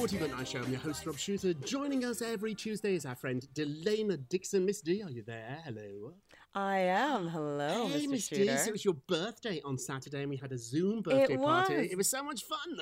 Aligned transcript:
Naughty 0.00 0.16
But 0.16 0.30
Nice 0.30 0.48
Show. 0.48 0.62
I'm 0.62 0.70
your 0.70 0.80
host, 0.80 1.04
Rob 1.04 1.18
Shuter. 1.18 1.52
Joining 1.52 2.06
us 2.06 2.22
every 2.22 2.54
Tuesday 2.54 2.94
is 2.94 3.04
our 3.04 3.14
friend 3.14 3.46
Delana 3.52 4.18
Dixon. 4.30 4.64
Miss 4.64 4.80
D, 4.80 5.02
are 5.02 5.10
you 5.10 5.22
there? 5.22 5.58
Hello. 5.62 6.14
I 6.54 6.78
am. 6.78 7.28
Hello, 7.28 7.86
hey, 7.88 8.06
Miss 8.06 8.26
D. 8.28 8.46
So 8.46 8.68
it 8.68 8.72
was 8.72 8.82
your 8.82 8.94
birthday 8.94 9.60
on 9.62 9.76
Saturday, 9.76 10.22
and 10.22 10.30
we 10.30 10.38
had 10.38 10.52
a 10.52 10.56
Zoom 10.56 11.02
birthday 11.02 11.36
party. 11.36 11.76
was. 11.76 11.86
It 11.90 11.98
was 11.98 12.08
so 12.08 12.22
much 12.22 12.44
fun. 12.44 12.78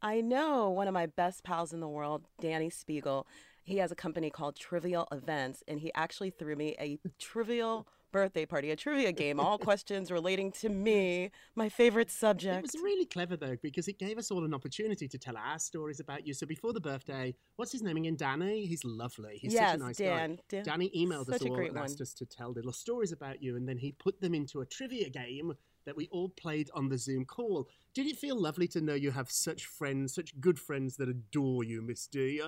I 0.00 0.20
know 0.20 0.70
one 0.70 0.86
of 0.86 0.94
my 0.94 1.06
best 1.06 1.42
pals 1.42 1.72
in 1.72 1.80
the 1.80 1.88
world, 1.88 2.22
Danny 2.40 2.70
Spiegel. 2.70 3.26
He 3.64 3.78
has 3.78 3.90
a 3.90 3.96
company 3.96 4.30
called 4.30 4.54
Trivial 4.54 5.08
Events, 5.10 5.64
and 5.66 5.80
he 5.80 5.90
actually 5.92 6.30
threw 6.30 6.54
me 6.54 6.76
a 6.78 7.00
trivial 7.18 7.88
birthday 8.12 8.46
party, 8.46 8.70
a 8.70 8.76
trivia 8.76 9.12
game, 9.22 9.40
all 9.40 9.58
questions 9.58 10.10
relating 10.10 10.52
to 10.52 10.68
me, 10.68 11.30
my 11.54 11.68
favorite 11.68 12.10
subject. 12.10 12.58
It 12.58 12.62
was 12.62 12.82
really 12.82 13.06
clever 13.06 13.36
though 13.36 13.56
because 13.62 13.88
it 13.88 13.98
gave 13.98 14.18
us 14.18 14.30
all 14.30 14.44
an 14.44 14.54
opportunity 14.54 15.08
to 15.08 15.18
tell 15.18 15.36
our 15.36 15.58
stories 15.58 16.00
about 16.00 16.26
you. 16.26 16.34
So 16.34 16.46
before 16.46 16.72
the 16.72 16.80
birthday, 16.80 17.34
what's 17.56 17.72
his 17.72 17.82
name 17.82 17.96
again? 17.96 18.16
Danny. 18.16 18.66
He's 18.66 18.84
lovely. 18.84 19.38
He's 19.40 19.54
yes, 19.54 19.72
such 19.72 19.80
a 19.80 19.82
nice 19.82 19.96
Dan. 19.96 20.34
guy. 20.36 20.42
Dan- 20.48 20.64
Danny 20.64 20.90
emailed 20.96 21.28
us 21.28 21.38
such 21.38 21.46
a 21.46 21.48
all 21.48 21.58
and 21.58 21.78
asked 21.78 22.00
us 22.00 22.14
to 22.14 22.26
tell 22.26 22.52
little 22.52 22.72
stories 22.72 23.12
about 23.12 23.42
you, 23.42 23.56
and 23.56 23.68
then 23.68 23.78
he 23.78 23.92
put 23.92 24.20
them 24.20 24.34
into 24.34 24.60
a 24.60 24.66
trivia 24.66 25.08
game 25.08 25.54
that 25.84 25.96
we 25.96 26.08
all 26.12 26.28
played 26.28 26.70
on 26.74 26.88
the 26.88 26.98
Zoom 26.98 27.24
call. 27.24 27.68
Did 27.94 28.06
it 28.06 28.16
feel 28.16 28.40
lovely 28.40 28.68
to 28.68 28.80
know 28.80 28.94
you 28.94 29.10
have 29.10 29.30
such 29.30 29.66
friends, 29.66 30.14
such 30.14 30.40
good 30.40 30.58
friends 30.58 30.96
that 30.96 31.08
adore 31.08 31.64
you, 31.64 31.82
Miss 31.82 32.06
D? 32.06 32.40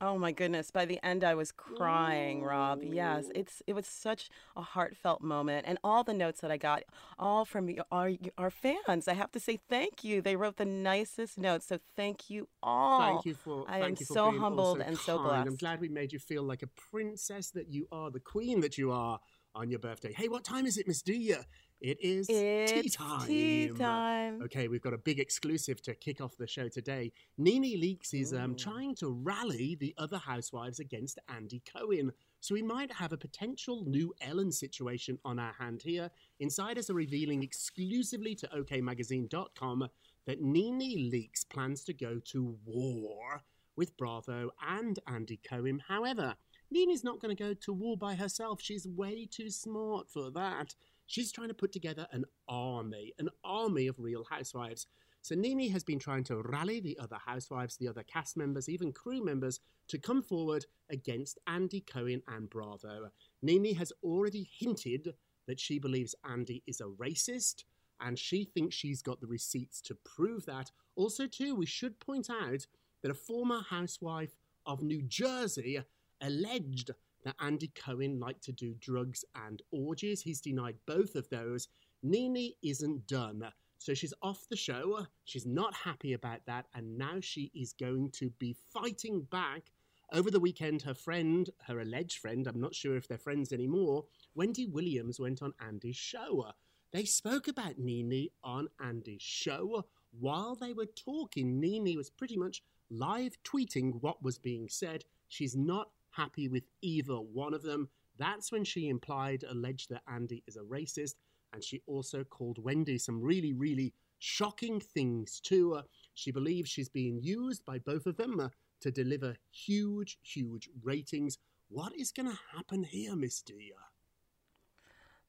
Oh 0.00 0.16
my 0.16 0.30
goodness! 0.30 0.70
By 0.70 0.84
the 0.84 1.04
end, 1.04 1.24
I 1.24 1.34
was 1.34 1.50
crying, 1.50 2.42
Rob. 2.42 2.82
Yes, 2.84 3.26
it's 3.34 3.62
it 3.66 3.72
was 3.72 3.86
such 3.86 4.30
a 4.56 4.62
heartfelt 4.62 5.22
moment, 5.22 5.66
and 5.66 5.76
all 5.82 6.04
the 6.04 6.14
notes 6.14 6.40
that 6.40 6.52
I 6.52 6.56
got, 6.56 6.84
all 7.18 7.44
from 7.44 7.68
our 7.90 8.12
our 8.36 8.50
fans. 8.50 9.08
I 9.08 9.14
have 9.14 9.32
to 9.32 9.40
say 9.40 9.58
thank 9.68 10.04
you. 10.04 10.22
They 10.22 10.36
wrote 10.36 10.56
the 10.56 10.64
nicest 10.64 11.36
notes, 11.36 11.66
so 11.66 11.78
thank 11.96 12.30
you 12.30 12.48
all. 12.62 13.00
Thank 13.00 13.26
you 13.26 13.34
for. 13.34 13.64
I 13.68 13.80
am 13.80 13.96
for 13.96 14.04
so 14.04 14.30
humbled 14.38 14.80
and 14.80 14.96
so 14.96 15.18
blessed. 15.18 15.48
I'm 15.48 15.56
glad 15.56 15.80
we 15.80 15.88
made 15.88 16.12
you 16.12 16.20
feel 16.20 16.44
like 16.44 16.62
a 16.62 16.68
princess 16.68 17.50
that 17.50 17.68
you 17.68 17.88
are, 17.90 18.10
the 18.10 18.20
queen 18.20 18.60
that 18.60 18.78
you 18.78 18.92
are 18.92 19.18
on 19.54 19.68
your 19.68 19.80
birthday. 19.80 20.12
Hey, 20.12 20.28
what 20.28 20.44
time 20.44 20.66
is 20.66 20.78
it, 20.78 20.86
Miss 20.86 21.02
D? 21.02 21.34
It 21.80 21.98
is 22.00 22.26
tea 22.26 22.88
time. 22.90 23.26
tea 23.26 23.68
time. 23.68 24.42
Okay, 24.42 24.66
we've 24.66 24.82
got 24.82 24.94
a 24.94 24.98
big 24.98 25.20
exclusive 25.20 25.80
to 25.82 25.94
kick 25.94 26.20
off 26.20 26.36
the 26.36 26.46
show 26.46 26.68
today. 26.68 27.12
Nene 27.36 27.80
Leakes 27.80 28.12
is 28.12 28.34
um, 28.34 28.56
trying 28.56 28.96
to 28.96 29.10
rally 29.10 29.76
the 29.76 29.94
other 29.96 30.18
housewives 30.18 30.80
against 30.80 31.20
Andy 31.28 31.62
Cohen. 31.72 32.10
So 32.40 32.54
we 32.54 32.62
might 32.62 32.92
have 32.92 33.12
a 33.12 33.16
potential 33.16 33.84
new 33.86 34.12
Ellen 34.20 34.50
situation 34.50 35.18
on 35.24 35.38
our 35.38 35.52
hand 35.52 35.82
here. 35.82 36.10
Insiders 36.40 36.90
are 36.90 36.94
revealing 36.94 37.44
exclusively 37.44 38.34
to 38.36 38.48
OKMagazine.com 38.48 39.88
that 40.26 40.42
Nene 40.42 41.10
Leakes 41.12 41.48
plans 41.48 41.84
to 41.84 41.92
go 41.92 42.18
to 42.24 42.58
war 42.64 43.42
with 43.76 43.96
Bravo 43.96 44.50
and 44.68 44.98
Andy 45.06 45.38
Cohen. 45.48 45.80
However, 45.86 46.34
Nene's 46.72 47.04
not 47.04 47.20
going 47.20 47.34
to 47.34 47.42
go 47.42 47.54
to 47.54 47.72
war 47.72 47.96
by 47.96 48.16
herself. 48.16 48.60
She's 48.60 48.86
way 48.86 49.26
too 49.30 49.48
smart 49.48 50.10
for 50.10 50.30
that. 50.32 50.74
She's 51.08 51.32
trying 51.32 51.48
to 51.48 51.54
put 51.54 51.72
together 51.72 52.06
an 52.12 52.26
army, 52.48 53.14
an 53.18 53.30
army 53.42 53.86
of 53.86 53.98
real 53.98 54.24
housewives. 54.28 54.86
So 55.22 55.34
Nene 55.34 55.70
has 55.70 55.82
been 55.82 55.98
trying 55.98 56.22
to 56.24 56.42
rally 56.42 56.80
the 56.80 56.98
other 57.00 57.16
housewives, 57.24 57.76
the 57.78 57.88
other 57.88 58.02
cast 58.02 58.36
members, 58.36 58.68
even 58.68 58.92
crew 58.92 59.24
members, 59.24 59.58
to 59.88 59.98
come 59.98 60.22
forward 60.22 60.66
against 60.90 61.38
Andy 61.46 61.80
Cohen 61.80 62.22
and 62.28 62.50
Bravo. 62.50 63.10
Nene 63.40 63.74
has 63.74 63.90
already 64.02 64.50
hinted 64.58 65.14
that 65.46 65.58
she 65.58 65.78
believes 65.78 66.14
Andy 66.30 66.62
is 66.66 66.82
a 66.82 66.84
racist, 66.84 67.64
and 68.00 68.18
she 68.18 68.44
thinks 68.44 68.76
she's 68.76 69.00
got 69.00 69.18
the 69.20 69.26
receipts 69.26 69.80
to 69.80 69.96
prove 70.04 70.44
that. 70.44 70.70
Also, 70.94 71.26
too, 71.26 71.54
we 71.54 71.64
should 71.64 71.98
point 71.98 72.28
out 72.30 72.66
that 73.02 73.10
a 73.10 73.14
former 73.14 73.62
housewife 73.62 74.36
of 74.66 74.82
New 74.82 75.00
Jersey 75.02 75.80
alleged 76.20 76.90
that 77.24 77.36
Andy 77.40 77.70
Cohen 77.74 78.18
liked 78.18 78.42
to 78.44 78.52
do 78.52 78.74
drugs 78.80 79.24
and 79.46 79.62
orgies. 79.70 80.20
He's 80.22 80.40
denied 80.40 80.76
both 80.86 81.14
of 81.14 81.28
those. 81.28 81.68
Nene 82.02 82.52
isn't 82.62 83.06
done. 83.06 83.42
So 83.78 83.94
she's 83.94 84.14
off 84.22 84.48
the 84.48 84.56
show. 84.56 85.06
She's 85.24 85.46
not 85.46 85.74
happy 85.74 86.12
about 86.12 86.40
that. 86.46 86.66
And 86.74 86.98
now 86.98 87.20
she 87.20 87.50
is 87.54 87.72
going 87.72 88.10
to 88.12 88.30
be 88.38 88.56
fighting 88.72 89.22
back. 89.30 89.70
Over 90.12 90.30
the 90.30 90.40
weekend, 90.40 90.82
her 90.82 90.94
friend, 90.94 91.50
her 91.66 91.80
alleged 91.80 92.18
friend, 92.18 92.46
I'm 92.46 92.60
not 92.60 92.74
sure 92.74 92.96
if 92.96 93.06
they're 93.06 93.18
friends 93.18 93.52
anymore, 93.52 94.06
Wendy 94.34 94.64
Williams 94.66 95.20
went 95.20 95.42
on 95.42 95.52
Andy's 95.60 95.96
show. 95.96 96.46
They 96.92 97.04
spoke 97.04 97.46
about 97.46 97.78
Nene 97.78 98.28
on 98.42 98.68
Andy's 98.80 99.20
show. 99.20 99.84
While 100.18 100.54
they 100.54 100.72
were 100.72 100.86
talking, 100.86 101.60
Nene 101.60 101.96
was 101.96 102.08
pretty 102.08 102.38
much 102.38 102.62
live 102.90 103.36
tweeting 103.44 104.00
what 104.00 104.22
was 104.22 104.38
being 104.38 104.68
said. 104.70 105.04
She's 105.28 105.54
not 105.54 105.90
happy 106.18 106.48
with 106.48 106.64
either 106.82 107.14
one 107.14 107.54
of 107.54 107.62
them. 107.62 107.88
That's 108.18 108.50
when 108.50 108.64
she 108.64 108.88
implied, 108.88 109.44
alleged 109.48 109.88
that 109.90 110.02
Andy 110.12 110.42
is 110.48 110.56
a 110.56 110.62
racist, 110.62 111.14
and 111.52 111.62
she 111.62 111.80
also 111.86 112.24
called 112.24 112.62
Wendy 112.62 112.98
some 112.98 113.22
really, 113.22 113.52
really 113.52 113.94
shocking 114.18 114.80
things 114.80 115.40
too. 115.40 115.80
She 116.14 116.32
believes 116.32 116.68
she's 116.68 116.88
being 116.88 117.20
used 117.22 117.64
by 117.64 117.78
both 117.78 118.06
of 118.06 118.16
them 118.16 118.40
uh, 118.40 118.48
to 118.80 118.90
deliver 118.90 119.36
huge, 119.52 120.18
huge 120.22 120.68
ratings. 120.82 121.38
What 121.68 121.94
is 121.96 122.10
going 122.10 122.28
to 122.28 122.38
happen 122.54 122.82
here, 122.82 123.14
Miss 123.14 123.40
Dia? 123.42 123.87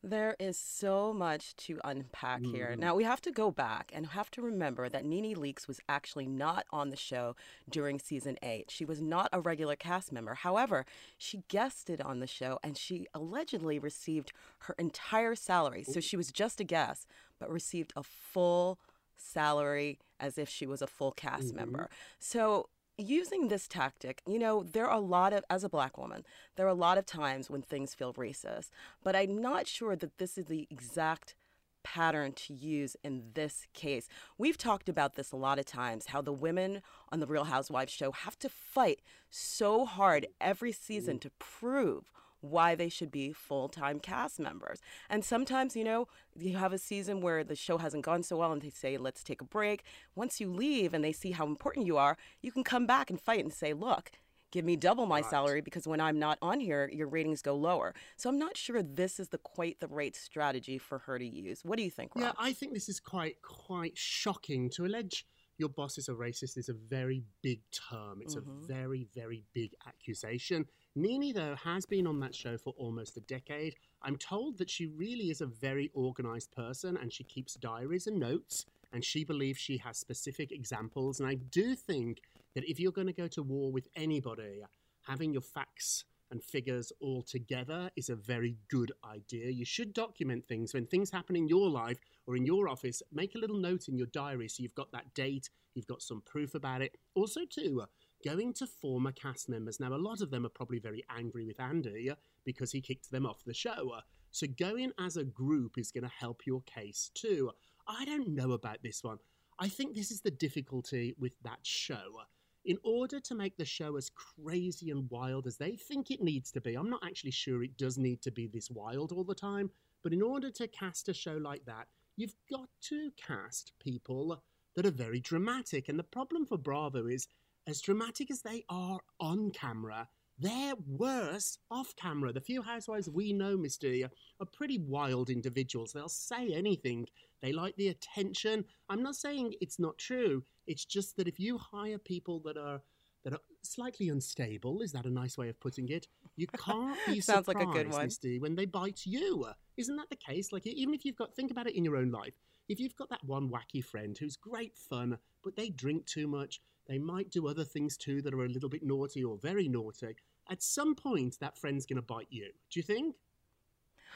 There 0.01 0.37
is 0.39 0.57
so 0.57 1.11
much 1.11 1.55
to 1.57 1.79
unpack 1.83 2.41
here. 2.41 2.69
Mhm. 2.73 2.79
Now, 2.79 2.95
we 2.95 3.03
have 3.03 3.19
to 3.21 3.31
go 3.31 3.51
back 3.51 3.91
and 3.93 4.07
have 4.07 4.31
to 4.31 4.41
remember 4.41 4.87
that 4.87 5.03
Nene 5.03 5.35
Leakes 5.35 5.67
was 5.67 5.81
actually 5.89 6.25
not 6.25 6.65
on 6.71 6.89
the 6.89 6.95
show 6.95 7.35
during 7.69 7.99
season 7.99 8.37
eight. 8.41 8.71
She 8.71 8.85
was 8.85 9.01
not 9.01 9.29
a 9.33 9.41
regular 9.41 9.75
cast 9.75 10.13
member. 10.13 10.35
However, 10.35 10.85
she 11.17 11.43
guested 11.49 11.99
on 11.99 12.19
the 12.21 12.27
show 12.27 12.59
and 12.63 12.77
she 12.77 13.07
allegedly 13.13 13.77
received 13.77 14.31
her 14.59 14.75
entire 14.79 15.35
salary. 15.35 15.83
So 15.83 15.99
she 15.99 16.15
was 16.15 16.31
just 16.31 16.61
a 16.61 16.63
guest, 16.63 17.05
but 17.37 17.51
received 17.51 17.91
a 17.97 18.03
full 18.03 18.79
salary 19.17 19.99
as 20.17 20.37
if 20.37 20.47
she 20.47 20.65
was 20.65 20.81
a 20.81 20.87
full 20.87 21.11
cast 21.11 21.51
Mhm. 21.51 21.55
member. 21.55 21.89
So 22.19 22.69
using 22.99 23.47
this 23.47 23.67
tactic, 23.67 24.21
you 24.27 24.39
know, 24.39 24.63
there 24.63 24.87
are 24.87 24.97
a 24.97 25.01
lot 25.01 25.33
of, 25.33 25.43
as 25.49 25.63
a 25.63 25.69
black 25.69 25.97
woman, 25.97 26.25
there 26.55 26.65
are 26.65 26.69
a 26.69 26.73
lot 26.73 26.97
of 26.97 27.05
times 27.05 27.49
when 27.49 27.61
things 27.61 27.95
feel 27.95 28.13
racist, 28.13 28.69
but 29.03 29.15
I'm 29.15 29.41
not 29.41 29.67
sure 29.67 29.95
that 29.95 30.17
this 30.17 30.37
is 30.37 30.45
the 30.45 30.67
exact 30.69 31.35
pattern 31.83 32.33
to 32.33 32.53
use 32.53 32.95
in 33.03 33.23
this 33.33 33.65
case. 33.73 34.07
We've 34.37 34.57
talked 34.57 34.89
about 34.89 35.15
this 35.15 35.31
a 35.31 35.37
lot 35.37 35.59
of 35.59 35.65
times 35.65 36.07
how 36.07 36.21
the 36.21 36.33
women 36.33 36.81
on 37.11 37.19
the 37.19 37.27
Real 37.27 37.45
Housewives 37.45 37.93
show 37.93 38.11
have 38.11 38.37
to 38.39 38.49
fight 38.49 39.01
so 39.29 39.85
hard 39.85 40.27
every 40.41 40.71
season 40.71 41.17
mm. 41.17 41.21
to 41.21 41.31
prove 41.39 42.11
why 42.41 42.75
they 42.75 42.89
should 42.89 43.11
be 43.11 43.31
full-time 43.31 43.99
cast 43.99 44.39
members. 44.39 44.79
And 45.09 45.23
sometimes, 45.23 45.75
you 45.75 45.83
know, 45.83 46.07
you 46.35 46.57
have 46.57 46.73
a 46.73 46.77
season 46.77 47.21
where 47.21 47.43
the 47.43 47.55
show 47.55 47.77
hasn't 47.77 48.05
gone 48.05 48.23
so 48.23 48.37
well 48.37 48.51
and 48.51 48.61
they 48.61 48.69
say, 48.69 48.97
"Let's 48.97 49.23
take 49.23 49.41
a 49.41 49.45
break." 49.45 49.83
Once 50.15 50.39
you 50.39 50.49
leave 50.49 50.93
and 50.93 51.03
they 51.03 51.11
see 51.11 51.31
how 51.31 51.45
important 51.45 51.85
you 51.85 51.97
are, 51.97 52.17
you 52.41 52.51
can 52.51 52.63
come 52.63 52.85
back 52.85 53.09
and 53.09 53.19
fight 53.19 53.43
and 53.43 53.53
say, 53.53 53.73
"Look, 53.73 54.11
give 54.51 54.65
me 54.65 54.75
double 54.75 55.05
my 55.05 55.21
salary 55.21 55.61
because 55.61 55.87
when 55.87 56.01
I'm 56.01 56.17
not 56.17 56.37
on 56.41 56.59
here, 56.59 56.89
your 56.91 57.07
ratings 57.07 57.41
go 57.41 57.55
lower." 57.55 57.93
So 58.15 58.29
I'm 58.29 58.39
not 58.39 58.57
sure 58.57 58.81
this 58.81 59.19
is 59.19 59.29
the 59.29 59.37
quite 59.37 59.79
the 59.79 59.87
right 59.87 60.15
strategy 60.15 60.77
for 60.77 60.99
her 60.99 61.19
to 61.19 61.25
use. 61.25 61.63
What 61.63 61.77
do 61.77 61.83
you 61.83 61.91
think, 61.91 62.15
Rob? 62.15 62.23
Yeah, 62.23 62.31
I 62.37 62.53
think 62.53 62.73
this 62.73 62.89
is 62.89 62.99
quite 62.99 63.41
quite 63.41 63.97
shocking 63.97 64.69
to 64.71 64.85
allege 64.85 65.25
your 65.57 65.67
boss 65.69 65.97
is 65.97 66.07
a 66.07 66.13
racist 66.13 66.57
is 66.57 66.69
a 66.69 66.73
very 66.73 67.21
big 67.41 67.59
term. 67.71 68.21
It's 68.21 68.35
Mhm. 68.35 68.63
a 68.63 68.65
very 68.65 69.03
very 69.13 69.43
big 69.53 69.75
accusation. 69.85 70.69
Nene 70.95 71.33
though 71.33 71.55
has 71.55 71.85
been 71.85 72.07
on 72.07 72.19
that 72.19 72.33
show 72.33 72.57
for 72.57 72.73
almost 72.77 73.17
a 73.17 73.21
decade. 73.21 73.75
I'm 74.01 74.17
told 74.17 74.57
that 74.57 74.69
she 74.69 74.87
really 74.87 75.29
is 75.29 75.41
a 75.41 75.45
very 75.45 75.91
organized 75.93 76.51
person 76.51 76.97
and 76.97 77.13
she 77.13 77.23
keeps 77.23 77.53
diaries 77.55 78.07
and 78.07 78.19
notes 78.19 78.65
and 78.91 79.05
she 79.05 79.23
believes 79.23 79.59
she 79.59 79.77
has 79.77 79.97
specific 79.97 80.51
examples 80.51 81.19
and 81.19 81.29
I 81.29 81.35
do 81.35 81.75
think 81.75 82.21
that 82.55 82.69
if 82.69 82.79
you're 82.79 82.91
going 82.91 83.07
to 83.07 83.13
go 83.13 83.27
to 83.27 83.43
war 83.43 83.71
with 83.71 83.87
anybody, 83.95 84.63
having 85.03 85.31
your 85.31 85.41
facts 85.41 86.05
and 86.31 86.43
figures 86.43 86.91
all 86.99 87.21
together 87.21 87.89
is 87.95 88.09
a 88.09 88.15
very 88.15 88.55
good 88.69 88.91
idea. 89.03 89.49
You 89.49 89.65
should 89.65 89.93
document 89.93 90.47
things 90.47 90.73
when 90.73 90.85
things 90.85 91.09
happen 91.09 91.35
in 91.35 91.47
your 91.47 91.69
life 91.69 91.99
or 92.27 92.35
in 92.35 92.45
your 92.45 92.67
office. 92.67 93.01
Make 93.11 93.35
a 93.35 93.39
little 93.39 93.57
note 93.57 93.87
in 93.87 93.97
your 93.97 94.07
diary 94.07 94.47
so 94.47 94.61
you've 94.61 94.75
got 94.75 94.91
that 94.91 95.13
date, 95.13 95.49
you've 95.73 95.87
got 95.87 96.01
some 96.01 96.21
proof 96.21 96.55
about 96.55 96.81
it. 96.81 96.97
Also, 97.15 97.41
too, 97.49 97.83
going 98.23 98.53
to 98.53 98.67
former 98.67 99.11
cast 99.11 99.49
members. 99.49 99.79
Now, 99.79 99.93
a 99.93 99.97
lot 99.97 100.21
of 100.21 100.31
them 100.31 100.45
are 100.45 100.49
probably 100.49 100.79
very 100.79 101.03
angry 101.09 101.45
with 101.45 101.59
Andy 101.59 102.11
because 102.45 102.71
he 102.71 102.81
kicked 102.81 103.11
them 103.11 103.25
off 103.25 103.43
the 103.45 103.53
show. 103.53 103.99
So, 104.31 104.47
going 104.47 104.91
as 104.99 105.17
a 105.17 105.23
group 105.23 105.77
is 105.77 105.91
going 105.91 106.03
to 106.03 106.11
help 106.19 106.45
your 106.45 106.61
case 106.61 107.11
too. 107.13 107.51
I 107.87 108.05
don't 108.05 108.29
know 108.29 108.51
about 108.51 108.83
this 108.83 109.03
one. 109.03 109.17
I 109.57 109.67
think 109.67 109.95
this 109.95 110.11
is 110.11 110.21
the 110.21 110.31
difficulty 110.31 111.15
with 111.19 111.33
that 111.43 111.59
show 111.63 112.21
in 112.65 112.77
order 112.83 113.19
to 113.19 113.35
make 113.35 113.57
the 113.57 113.65
show 113.65 113.95
as 113.95 114.09
crazy 114.09 114.91
and 114.91 115.09
wild 115.09 115.47
as 115.47 115.57
they 115.57 115.75
think 115.75 116.11
it 116.11 116.21
needs 116.21 116.51
to 116.51 116.61
be, 116.61 116.75
I'm 116.75 116.89
not 116.89 117.03
actually 117.05 117.31
sure 117.31 117.63
it 117.63 117.77
does 117.77 117.97
need 117.97 118.21
to 118.23 118.31
be 118.31 118.47
this 118.47 118.69
wild 118.69 119.11
all 119.11 119.23
the 119.23 119.35
time, 119.35 119.71
but 120.03 120.13
in 120.13 120.21
order 120.21 120.51
to 120.51 120.67
cast 120.67 121.09
a 121.09 121.13
show 121.13 121.37
like 121.37 121.65
that, 121.65 121.87
you've 122.17 122.35
got 122.51 122.69
to 122.89 123.11
cast 123.17 123.71
people 123.79 124.43
that 124.75 124.85
are 124.85 124.91
very 124.91 125.19
dramatic. 125.19 125.89
And 125.89 125.97
the 125.97 126.03
problem 126.03 126.45
for 126.45 126.57
Bravo 126.57 127.07
is, 127.07 127.27
as 127.67 127.81
dramatic 127.81 128.31
as 128.31 128.41
they 128.41 128.63
are 128.69 128.99
on 129.19 129.51
camera, 129.51 130.07
they're 130.39 130.75
worse 130.87 131.57
off 131.69 131.93
camera. 131.97 132.31
The 132.31 132.41
few 132.41 132.61
housewives 132.61 133.09
we 133.09 133.33
know, 133.33 133.57
Mr. 133.57 134.09
are 134.39 134.45
pretty 134.45 134.79
wild 134.79 135.29
individuals. 135.29 135.91
They'll 135.91 136.07
say 136.07 136.53
anything. 136.53 137.07
They 137.41 137.51
like 137.51 137.75
the 137.75 137.89
attention. 137.89 138.63
I'm 138.89 139.03
not 139.03 139.15
saying 139.15 139.55
it's 139.59 139.79
not 139.79 139.97
true. 139.97 140.43
It's 140.65 140.85
just 140.85 141.17
that 141.17 141.27
if 141.27 141.39
you 141.39 141.57
hire 141.57 141.97
people 141.97 142.39
that 142.45 142.57
are 142.57 142.81
that 143.25 143.33
are 143.33 143.39
slightly 143.63 144.07
unstable, 144.07 144.81
is 144.81 144.93
that 144.93 145.05
a 145.05 145.09
nice 145.09 145.37
way 145.37 145.49
of 145.49 145.59
putting 145.59 145.89
it? 145.89 146.07
You 146.37 146.47
can't 146.47 146.97
be 147.05 147.19
Sounds 147.19 147.45
surprised, 147.45 147.67
like 147.67 147.75
a 147.75 147.83
good 147.83 147.91
one. 147.91 148.05
Miss 148.05 148.17
D, 148.17 148.39
when 148.39 148.55
they 148.55 148.65
bite 148.65 149.01
you. 149.05 149.45
Isn't 149.75 149.97
that 149.97 150.09
the 150.09 150.15
case? 150.15 150.53
Like 150.53 150.65
even 150.65 150.93
if 150.93 151.03
you've 151.03 151.17
got 151.17 151.35
think 151.35 151.51
about 151.51 151.67
it 151.67 151.75
in 151.75 151.83
your 151.83 151.97
own 151.97 152.11
life. 152.11 152.33
If 152.69 152.79
you've 152.79 152.95
got 152.95 153.09
that 153.09 153.23
one 153.25 153.49
wacky 153.49 153.83
friend 153.83 154.15
who's 154.15 154.37
great 154.37 154.77
fun, 154.77 155.17
but 155.43 155.55
they 155.55 155.69
drink 155.69 156.05
too 156.05 156.27
much, 156.27 156.61
they 156.87 156.99
might 156.99 157.31
do 157.31 157.47
other 157.47 157.63
things 157.63 157.97
too 157.97 158.21
that 158.21 158.33
are 158.33 158.45
a 158.45 158.49
little 158.49 158.69
bit 158.69 158.83
naughty 158.83 159.23
or 159.23 159.37
very 159.37 159.67
naughty. 159.67 160.15
At 160.49 160.61
some 160.61 160.93
point, 160.93 161.37
that 161.39 161.57
friend's 161.57 161.87
going 161.87 161.97
to 161.97 162.03
bite 162.03 162.27
you. 162.29 162.51
Do 162.69 162.79
you 162.79 162.83
think? 162.83 163.15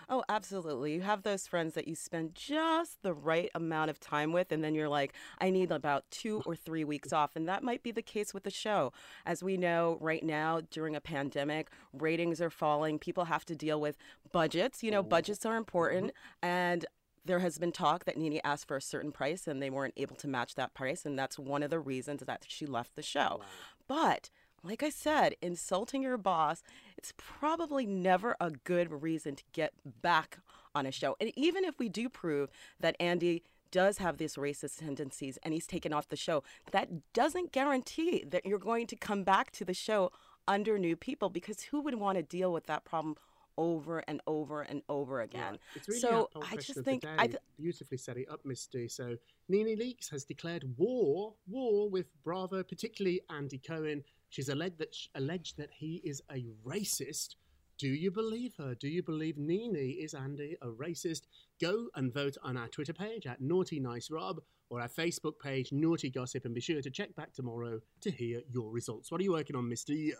Oh, 0.10 0.24
absolutely. 0.30 0.94
You 0.94 1.02
have 1.02 1.24
those 1.24 1.48
friends 1.48 1.74
that 1.76 1.88
you 1.88 1.96
spend 1.96 2.36
just 2.36 3.02
the 3.04 3.14
right 3.14 3.50
amount 3.56 3.90
of 3.90 4.00
time 4.00 4.32
with, 4.32 4.52
and 4.52 4.64
then 4.64 4.76
you're 4.76 4.90
like, 4.90 5.14
I 5.40 5.50
need 5.50 5.72
about 5.72 6.06
two 6.12 6.42
or 6.46 6.56
three 6.56 6.84
weeks 6.84 7.14
off. 7.14 7.36
And 7.36 7.48
that 7.48 7.64
might 7.64 7.84
be 7.84 7.92
the 7.92 8.02
case 8.02 8.34
with 8.34 8.44
the 8.44 8.52
show. 8.52 8.92
As 9.26 9.44
we 9.44 9.58
know 9.58 9.98
right 10.02 10.24
now, 10.24 10.62
during 10.72 10.96
a 10.96 11.02
pandemic, 11.02 11.70
ratings 11.92 12.42
are 12.42 12.50
falling. 12.50 13.00
People 13.00 13.26
have 13.26 13.46
to 13.46 13.56
deal 13.56 13.80
with 13.80 13.98
budgets. 14.32 14.84
You 14.84 14.92
know, 14.92 15.00
oh. 15.00 15.04
budgets 15.04 15.46
are 15.46 15.58
important. 15.58 16.08
Mm-hmm. 16.08 16.46
And 16.48 16.86
there 17.26 17.40
has 17.40 17.58
been 17.58 17.72
talk 17.72 18.06
that 18.06 18.18
Nene 18.18 18.42
asked 18.44 18.68
for 18.68 18.78
a 18.78 18.82
certain 18.82 19.12
price 19.12 19.48
and 19.48 19.62
they 19.62 19.70
weren't 19.70 19.94
able 19.98 20.16
to 20.18 20.28
match 20.28 20.56
that 20.56 20.74
price. 20.74 21.06
And 21.06 21.18
that's 21.18 21.40
one 21.40 21.64
of 21.64 21.70
the 21.70 21.80
reasons 21.80 22.22
that 22.26 22.46
she 22.48 22.66
left 22.66 22.96
the 22.96 23.02
show. 23.02 23.42
But 23.88 24.30
like 24.64 24.84
I 24.84 24.90
said, 24.90 25.36
insulting 25.42 26.04
your 26.04 26.18
boss, 26.18 26.64
it's 26.98 27.14
probably 27.18 27.86
never 27.86 28.36
a 28.40 28.52
good 28.52 29.04
reason 29.04 29.36
to 29.36 29.44
get 29.52 29.74
back 30.02 30.40
on 30.74 30.86
a 30.86 30.92
show. 30.92 31.16
And 31.20 31.32
even 31.36 31.66
if 31.66 31.80
we 31.80 31.90
do 31.90 32.10
prove 32.10 32.50
that 32.80 32.96
Andy 33.00 33.44
does 33.72 33.98
have 33.98 34.18
these 34.18 34.36
racist 34.36 34.80
tendencies 34.80 35.38
and 35.44 35.54
he's 35.54 35.68
taken 35.68 35.92
off 35.92 36.08
the 36.08 36.16
show, 36.16 36.44
that 36.72 37.14
doesn't 37.14 37.52
guarantee 37.52 38.24
that 38.30 38.46
you're 38.46 38.60
going 38.60 38.88
to 38.88 38.96
come 38.96 39.24
back 39.24 39.52
to 39.52 39.66
the 39.66 39.74
show 39.74 40.12
under 40.48 40.78
new 40.78 40.96
people 40.96 41.30
because 41.30 41.64
who 41.64 41.82
would 41.82 41.96
want 41.96 42.18
to 42.18 42.24
deal 42.24 42.54
with 42.54 42.66
that 42.68 42.86
problem 42.86 43.16
over 43.58 44.00
and 44.08 44.22
over 44.28 44.62
and 44.62 44.82
over 44.90 45.22
again? 45.22 45.58
It's 45.76 45.88
really 45.88 46.00
so 46.00 46.30
I 46.52 46.56
just 46.56 46.80
think. 46.82 47.06
I 47.06 47.28
th- 47.28 47.40
beautifully 47.58 47.98
set 47.98 48.18
it 48.18 48.28
up, 48.30 48.42
Miss 48.46 48.66
D. 48.68 48.88
So 48.88 49.18
Nene 49.50 49.78
Leakes 49.78 50.10
has 50.12 50.24
declared 50.24 50.66
war, 50.78 51.34
war 51.48 51.90
with 51.90 52.08
Bravo, 52.24 52.64
particularly 52.64 53.22
Andy 53.30 53.60
Cohen. 53.60 54.04
She's 54.30 54.50
alleged 54.50 54.80
that 54.80 54.96
alleged 55.16 55.58
that 55.58 55.70
he 55.72 56.02
is 56.04 56.22
a 56.32 56.46
racist. 56.66 57.36
Do 57.78 57.88
you 57.88 58.12
believe 58.12 58.54
her? 58.58 58.76
Do 58.76 58.88
you 58.88 59.04
believe 59.04 59.38
Nene 59.38 59.98
is 60.00 60.14
Andy 60.14 60.56
a 60.62 60.68
racist? 60.68 61.24
Go 61.60 61.88
and 61.96 62.14
vote 62.14 62.38
on 62.44 62.56
our 62.56 62.68
Twitter 62.68 62.94
page 62.94 63.26
at 63.26 63.42
Naughty 63.42 63.80
Nice 63.80 64.10
Rob 64.12 64.42
or 64.70 64.82
our 64.82 64.88
Facebook 64.88 65.40
page 65.40 65.72
Naughty 65.72 66.10
Gossip, 66.10 66.46
and 66.46 66.54
be 66.56 66.62
sure 66.62 66.82
to 66.82 66.90
check 66.90 67.16
back 67.16 67.34
tomorrow 67.34 67.80
to 68.02 68.12
hear 68.12 68.42
your 68.50 68.72
results. 68.72 69.12
What 69.12 69.22
are 69.22 69.24
you 69.24 69.34
working 69.34 69.56
on, 69.56 69.70
Miss 69.70 69.84
D? 69.84 70.14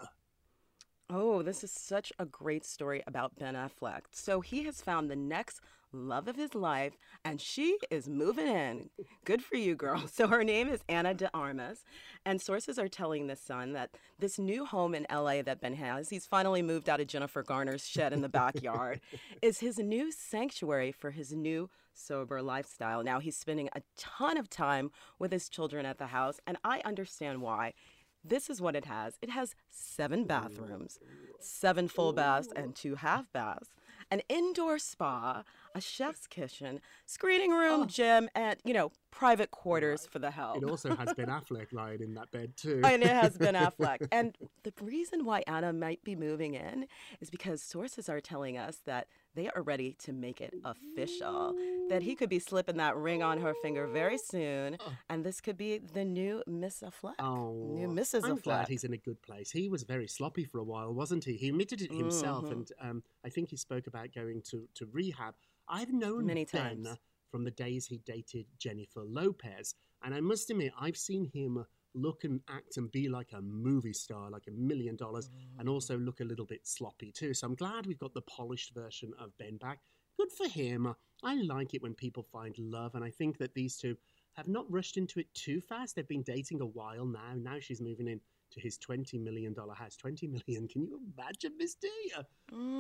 Oh, 1.16 1.44
this 1.44 1.64
is 1.64 1.70
such 1.70 2.12
a 2.18 2.26
great 2.26 2.66
story 2.66 3.04
about 3.06 3.38
Ben 3.38 3.54
Affleck. 3.54 4.02
So 4.10 4.42
he 4.42 4.64
has 4.64 4.82
found 4.82 5.12
the 5.12 5.16
next 5.16 5.62
love 5.92 6.28
of 6.28 6.36
his 6.36 6.56
life, 6.56 6.98
and 7.24 7.40
she 7.40 7.78
is 7.92 8.10
moving 8.10 8.48
in. 8.48 8.90
Good 9.24 9.44
for 9.44 9.56
you, 9.56 9.76
girl. 9.76 10.06
So 10.14 10.28
her 10.28 10.44
name 10.44 10.70
is 10.70 10.82
Ana 10.90 11.14
de 11.14 11.30
Armas, 11.32 11.84
and 12.26 12.42
sources 12.42 12.80
are 12.80 12.88
telling 12.88 13.28
the 13.28 13.36
Sun 13.36 13.74
that 13.74 13.92
this 14.18 14.40
new 14.40 14.66
home 14.66 14.96
in 14.96 15.06
LA 15.12 15.44
that 15.44 15.62
Ben 15.62 15.76
has, 15.76 16.10
he's 16.10 16.26
finally 16.26 16.64
moved 16.64 16.90
out 16.90 17.00
of 17.00 17.06
Jennifer 17.06 17.44
Garner's 17.44 17.88
shed 17.88 18.12
in 18.12 18.22
the 18.22 18.30
backyard, 18.30 19.00
is 19.44 19.60
his 19.60 19.78
new 19.78 20.12
sanctuary 20.12 20.92
for 20.92 21.12
his 21.12 21.32
new 21.32 21.70
sober 21.94 22.42
lifestyle. 22.42 23.04
Now 23.04 23.20
he's 23.20 23.38
spending 23.38 23.70
a 23.76 23.82
ton 23.98 24.38
of 24.38 24.50
time 24.50 24.90
with 25.20 25.32
his 25.32 25.48
children 25.48 25.86
at 25.86 26.00
the 26.00 26.08
house, 26.08 26.40
and 26.48 26.58
I 26.64 26.82
understand 26.86 27.42
why. 27.42 27.74
This 28.24 28.50
is 28.50 28.62
what 28.62 28.76
it 28.76 28.86
has. 28.86 29.18
It 29.22 29.30
has 29.30 29.56
seven 29.70 30.24
bathrooms, 30.26 31.00
seven 31.40 31.88
full 31.88 32.14
baths, 32.14 32.50
and 32.56 32.76
two 32.76 32.96
half 32.96 33.32
baths. 33.34 33.70
an 34.12 34.22
indoor 34.30 34.78
spa, 34.80 35.44
a 35.74 35.82
chef's 35.82 36.28
kitchen, 36.28 36.80
screening 37.06 37.52
room, 37.52 37.88
gym, 37.88 38.30
and, 38.36 38.60
you 38.64 38.74
know, 38.74 38.92
private 39.14 39.52
quarters 39.52 40.08
for 40.08 40.18
the 40.20 40.32
help. 40.32 40.58
It 40.58 40.64
also 40.64 40.96
has 40.96 41.14
Ben 41.14 41.28
Affleck 41.38 41.72
lying 41.72 42.02
in 42.02 42.16
that 42.16 42.32
bed 42.32 42.58
too. 42.58 42.82
and 42.84 43.04
it 43.04 43.10
has 43.10 43.38
been 43.38 43.56
Affleck. 43.68 44.08
And 44.12 44.36
the 44.64 44.74
reason 44.82 45.24
why 45.24 45.44
Ana 45.48 45.72
might 45.72 46.04
be 46.04 46.16
moving 46.16 46.56
in 46.56 46.88
is 47.22 47.30
because 47.30 47.62
sources 47.62 48.10
are 48.10 48.20
telling 48.20 48.58
us 48.58 48.80
that 48.86 49.08
they 49.36 49.50
are 49.50 49.62
ready 49.62 49.96
to 50.04 50.14
make 50.14 50.42
it 50.42 50.54
official. 50.66 51.56
That 51.90 52.02
he 52.04 52.16
could 52.16 52.30
be 52.30 52.40
slipping 52.40 52.78
that 52.78 52.96
ring 52.98 53.22
on 53.24 53.40
her 53.42 53.54
finger 53.62 53.88
very 53.88 54.18
soon, 54.18 54.78
and 55.10 55.24
this 55.24 55.42
could 55.42 55.58
be 55.58 55.80
the 55.80 56.06
new 56.06 56.44
Miss 56.48 56.82
Affleck, 56.82 57.14
Oh, 57.20 57.54
new 57.76 57.88
Mrs. 57.88 58.24
I'm 58.24 58.38
Affleck. 58.38 58.44
glad 58.44 58.68
he's 58.68 58.84
in 58.84 58.94
a 58.94 58.98
good 58.98 59.22
place. 59.22 59.52
He 59.52 59.70
was 59.70 59.84
very 59.84 60.08
sloppy 60.08 60.44
for 60.46 60.60
a 60.60 60.64
while, 60.64 60.94
wasn't 60.94 61.24
he? 61.26 61.34
He 61.36 61.50
admitted 61.50 61.82
it 61.82 61.92
himself, 61.92 62.46
Mhm. 62.46 62.52
and 62.52 62.72
um, 62.82 63.04
I 63.26 63.30
think 63.30 63.50
he 63.50 63.58
spoke 63.58 63.88
about 63.88 64.14
going 64.14 64.42
to, 64.52 64.68
to 64.76 64.86
rehab. 64.92 65.36
I've 65.68 65.92
known 65.94 66.26
Many 66.26 66.46
Ben 66.46 66.62
times. 66.84 66.98
From 67.34 67.44
the 67.44 67.50
days 67.50 67.88
he 67.88 67.98
dated 68.06 68.46
Jennifer 68.60 69.02
Lopez, 69.04 69.74
and 70.04 70.14
I 70.14 70.22
must 70.22 70.52
admit, 70.52 70.72
I've 70.80 70.96
seen 70.96 71.26
him 71.26 71.66
look 71.96 72.26
and 72.26 72.42
act 72.48 72.78
and 72.78 72.92
be 72.92 73.10
like 73.10 73.32
a 73.34 73.42
movie 73.42 73.92
star, 73.92 74.30
like 74.30 74.46
a 74.48 74.52
million 74.52 74.96
dollars, 74.96 75.32
and 75.58 75.68
mm. 75.68 75.72
also 75.72 75.98
look 75.98 76.20
a 76.20 76.26
little 76.26 76.46
bit 76.46 76.68
sloppy 76.68 77.12
too. 77.12 77.34
So 77.34 77.48
I'm 77.48 77.56
glad 77.56 77.88
we've 77.88 77.98
got 77.98 78.14
the 78.14 78.22
polished 78.22 78.76
version 78.76 79.14
of 79.20 79.36
Ben 79.40 79.58
back. 79.58 79.80
Good 80.16 80.32
for 80.32 80.48
him. 80.48 80.94
I 81.24 81.42
like 81.42 81.74
it 81.74 81.82
when 81.82 81.96
people 81.96 82.22
find 82.22 82.56
love, 82.60 82.94
and 82.94 83.04
I 83.04 83.10
think 83.10 83.40
that 83.40 83.56
these 83.56 83.78
two 83.78 83.98
have 84.34 84.48
not 84.48 84.72
rushed 84.72 84.98
into 84.98 85.20
it 85.20 85.34
too 85.34 85.60
fast. 85.60 85.96
They've 85.96 86.08
been 86.08 86.22
dating 86.22 86.62
a 86.62 86.68
while 86.68 87.08
now. 87.08 87.34
Now 87.36 87.58
she's 87.60 87.82
moving 87.82 88.08
in 88.08 88.22
to 88.54 88.60
his 88.60 88.78
$20 88.78 89.22
million 89.22 89.56
house. 89.76 89.96
20 89.96 90.28
million. 90.28 90.68
Can 90.68 90.84
you 90.84 91.00
imagine, 91.18 91.54
Miss 91.58 91.76
D? 91.76 91.90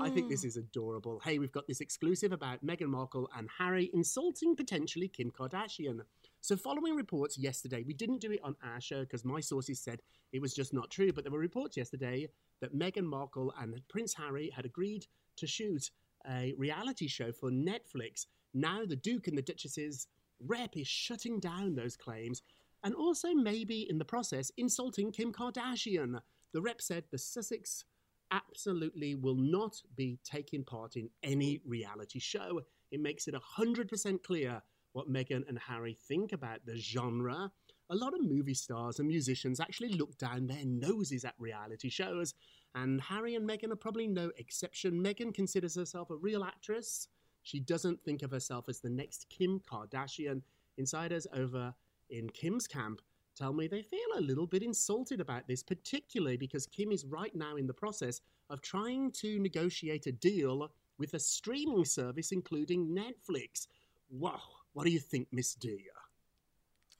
I 0.01 0.09
think 0.09 0.29
this 0.29 0.43
mm. 0.43 0.47
is 0.47 0.57
adorable. 0.57 1.19
Hey, 1.23 1.39
we've 1.39 1.51
got 1.51 1.67
this 1.67 1.81
exclusive 1.81 2.31
about 2.31 2.65
Meghan 2.65 2.87
Markle 2.87 3.29
and 3.37 3.49
Harry 3.57 3.89
insulting 3.93 4.55
potentially 4.55 5.07
Kim 5.07 5.31
Kardashian. 5.31 6.01
So, 6.41 6.55
following 6.55 6.95
reports 6.95 7.37
yesterday, 7.37 7.83
we 7.85 7.93
didn't 7.93 8.21
do 8.21 8.31
it 8.31 8.39
on 8.43 8.55
our 8.63 8.81
show 8.81 9.01
because 9.01 9.25
my 9.25 9.39
sources 9.39 9.79
said 9.79 10.01
it 10.31 10.41
was 10.41 10.53
just 10.53 10.73
not 10.73 10.89
true, 10.89 11.11
but 11.11 11.23
there 11.23 11.31
were 11.31 11.39
reports 11.39 11.77
yesterday 11.77 12.27
that 12.61 12.75
Meghan 12.75 13.05
Markle 13.05 13.53
and 13.59 13.81
Prince 13.89 14.13
Harry 14.13 14.49
had 14.49 14.65
agreed 14.65 15.05
to 15.37 15.47
shoot 15.47 15.89
a 16.29 16.53
reality 16.57 17.07
show 17.07 17.31
for 17.31 17.49
Netflix. 17.49 18.25
Now, 18.53 18.85
the 18.85 18.95
Duke 18.95 19.27
and 19.27 19.37
the 19.37 19.41
Duchess's 19.41 20.07
rep 20.45 20.75
is 20.77 20.87
shutting 20.87 21.39
down 21.39 21.75
those 21.75 21.95
claims 21.95 22.41
and 22.83 22.93
also 22.95 23.33
maybe 23.33 23.87
in 23.89 23.97
the 23.97 24.05
process 24.05 24.51
insulting 24.57 25.11
Kim 25.11 25.31
Kardashian. 25.31 26.19
The 26.53 26.61
rep 26.61 26.81
said 26.81 27.05
the 27.11 27.17
Sussex 27.17 27.85
absolutely 28.31 29.15
will 29.15 29.35
not 29.35 29.81
be 29.95 30.19
taking 30.23 30.63
part 30.63 30.95
in 30.95 31.09
any 31.21 31.61
reality 31.65 32.19
show. 32.19 32.61
It 32.91 32.99
makes 32.99 33.27
it 33.27 33.35
100% 33.35 34.23
clear 34.23 34.61
what 34.93 35.11
Meghan 35.11 35.47
and 35.47 35.57
Harry 35.59 35.97
think 36.07 36.33
about 36.33 36.65
the 36.65 36.77
genre. 36.77 37.51
A 37.89 37.95
lot 37.95 38.13
of 38.13 38.21
movie 38.21 38.53
stars 38.53 38.99
and 38.99 39.07
musicians 39.07 39.59
actually 39.59 39.89
look 39.89 40.17
down 40.17 40.47
their 40.47 40.65
noses 40.65 41.25
at 41.25 41.35
reality 41.37 41.89
shows, 41.89 42.33
and 42.75 43.01
Harry 43.01 43.35
and 43.35 43.47
Meghan 43.47 43.71
are 43.71 43.75
probably 43.75 44.07
no 44.07 44.31
exception. 44.37 45.03
Meghan 45.03 45.33
considers 45.33 45.75
herself 45.75 46.09
a 46.09 46.15
real 46.15 46.43
actress. 46.43 47.07
She 47.43 47.59
doesn't 47.59 48.01
think 48.03 48.23
of 48.23 48.31
herself 48.31 48.69
as 48.69 48.79
the 48.79 48.89
next 48.89 49.27
Kim 49.29 49.59
Kardashian. 49.59 50.41
Insiders 50.77 51.27
over 51.35 51.73
in 52.13 52.29
Kim's 52.29 52.67
camp 52.67 53.01
tell 53.35 53.51
me 53.51 53.67
they 53.67 53.81
feel 53.81 53.99
a 54.15 54.21
little 54.21 54.45
bit 54.45 54.61
insulted 54.61 55.19
about 55.19 55.47
this, 55.47 55.63
particularly 55.63 56.37
because 56.37 56.67
Kim 56.67 56.91
is 56.91 57.05
right 57.05 57.35
now 57.35 57.55
in 57.55 57.65
the 57.65 57.73
process 57.73 58.21
of 58.49 58.61
trying 58.61 59.11
to 59.11 59.39
negotiate 59.39 60.05
a 60.05 60.11
deal 60.11 60.71
with 60.99 61.15
a 61.15 61.19
streaming 61.19 61.83
service, 61.83 62.31
including 62.31 62.95
Netflix. 62.95 63.67
Wow, 64.11 64.41
what 64.73 64.85
do 64.85 64.91
you 64.91 64.99
think, 64.99 65.27
Miss 65.31 65.55
D? 65.55 65.87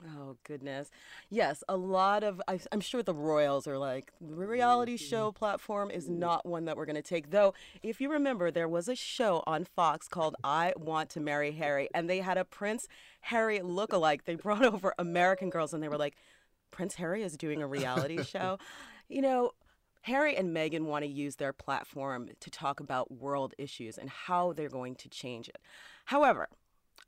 Oh 0.01 0.35
goodness, 0.43 0.89
yes, 1.29 1.63
a 1.69 1.77
lot 1.77 2.23
of. 2.23 2.41
I, 2.47 2.59
I'm 2.71 2.81
sure 2.81 3.03
the 3.03 3.13
Royals 3.13 3.67
are 3.67 3.77
like 3.77 4.11
the 4.19 4.35
reality 4.35 4.95
Mm-hmm. 4.95 5.05
show 5.09 5.31
platform 5.31 5.89
is 5.91 6.09
not 6.09 6.45
one 6.45 6.65
that 6.65 6.75
we're 6.75 6.85
going 6.85 6.95
to 6.97 7.01
take. 7.01 7.29
Though, 7.31 7.53
if 7.83 8.01
you 8.01 8.11
remember, 8.11 8.51
there 8.51 8.67
was 8.67 8.89
a 8.89 8.95
show 8.95 9.43
on 9.47 9.63
Fox 9.63 10.07
called 10.09 10.35
"I 10.43 10.73
Want 10.75 11.09
to 11.11 11.21
Marry 11.21 11.51
Harry," 11.53 11.87
and 11.93 12.09
they 12.09 12.19
had 12.19 12.37
a 12.37 12.43
Prince 12.43 12.85
Harry 13.21 13.61
look-alike. 13.61 14.25
They 14.25 14.35
brought 14.35 14.65
over 14.73 14.93
American 14.97 15.49
Girls, 15.49 15.73
and 15.73 15.81
they 15.81 15.87
were 15.89 15.97
like, 15.97 16.15
"Prince 16.71 16.95
Harry 16.95 17.23
is 17.23 17.37
doing 17.37 17.61
a 17.61 17.67
reality 17.67 18.23
show," 18.25 18.57
you 19.07 19.21
know. 19.21 19.51
Harry 20.07 20.35
and 20.35 20.53
Meghan 20.53 20.81
want 20.81 21.05
to 21.05 21.09
use 21.09 21.37
their 21.37 21.53
platform 21.53 22.27
to 22.41 22.49
talk 22.49 22.81
about 22.81 23.09
world 23.09 23.53
issues 23.57 23.97
and 23.97 24.09
how 24.09 24.51
they're 24.51 24.67
going 24.67 24.95
to 24.95 25.07
change 25.07 25.47
it. 25.47 25.59
However, 26.07 26.49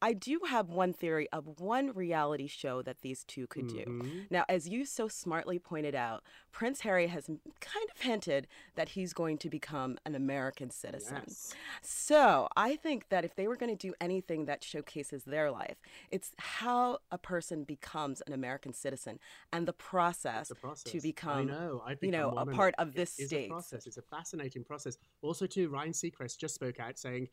I 0.02 0.14
do 0.14 0.42
have 0.50 0.70
one 0.70 0.94
theory 0.94 1.28
of 1.32 1.60
one 1.60 1.92
reality 1.94 2.48
show 2.48 2.82
that 2.82 3.02
these 3.02 3.24
two 3.24 3.48
could 3.48 3.68
do. 3.68 3.86
Mm-hmm. 3.86 4.20
Now, 4.30 4.46
as 4.50 4.68
you 4.68 4.86
so 4.86 5.08
smartly 5.08 5.60
pointed 5.60 5.96
out, 5.96 6.24
Prince 6.52 6.82
Harry 6.82 7.08
has 7.08 7.25
kind 7.28 7.90
of 7.94 8.02
hinted 8.02 8.48
that 8.75 8.90
he's 8.90 9.14
going 9.14 9.38
to 9.40 9.50
become 9.50 9.98
an 10.06 10.16
American 10.16 10.70
citizen. 10.70 11.24
Yes. 11.28 11.54
So 11.82 12.48
I 12.56 12.75
think 12.75 13.10
that 13.10 13.25
if 13.25 13.36
they 13.36 13.48
were 13.48 13.56
going 13.56 13.75
to 13.75 13.88
do 13.88 13.94
anything 14.00 14.46
that 14.46 14.64
showcases 14.64 15.24
their 15.24 15.52
life, 15.52 15.78
it's 16.12 16.32
how 16.38 17.00
a 17.12 17.18
person 17.18 17.64
becomes 17.64 18.22
an 18.28 18.34
American 18.34 18.74
citizen 18.74 19.20
and 19.52 19.68
the 19.68 19.74
process, 19.74 20.50
The 20.50 20.56
process. 20.56 20.92
to 20.92 21.02
become, 21.02 21.38
I 21.38 21.44
know. 21.44 21.84
I've 21.86 22.00
you 22.02 22.12
know, 22.12 22.32
a 22.32 22.46
part 22.46 22.75
of 22.78 22.94
this 22.94 23.18
it 23.20 23.28
state. 23.28 23.46
A 23.46 23.50
process. 23.50 23.88
It's 23.88 23.98
a 23.98 24.02
fascinating 24.02 24.64
process. 24.64 24.98
Also, 25.22 25.46
too, 25.46 25.70
Ryan 25.70 25.92
Seacrest 25.92 26.38
just 26.38 26.56
spoke 26.56 26.80
out 26.80 26.98
saying 26.98 27.28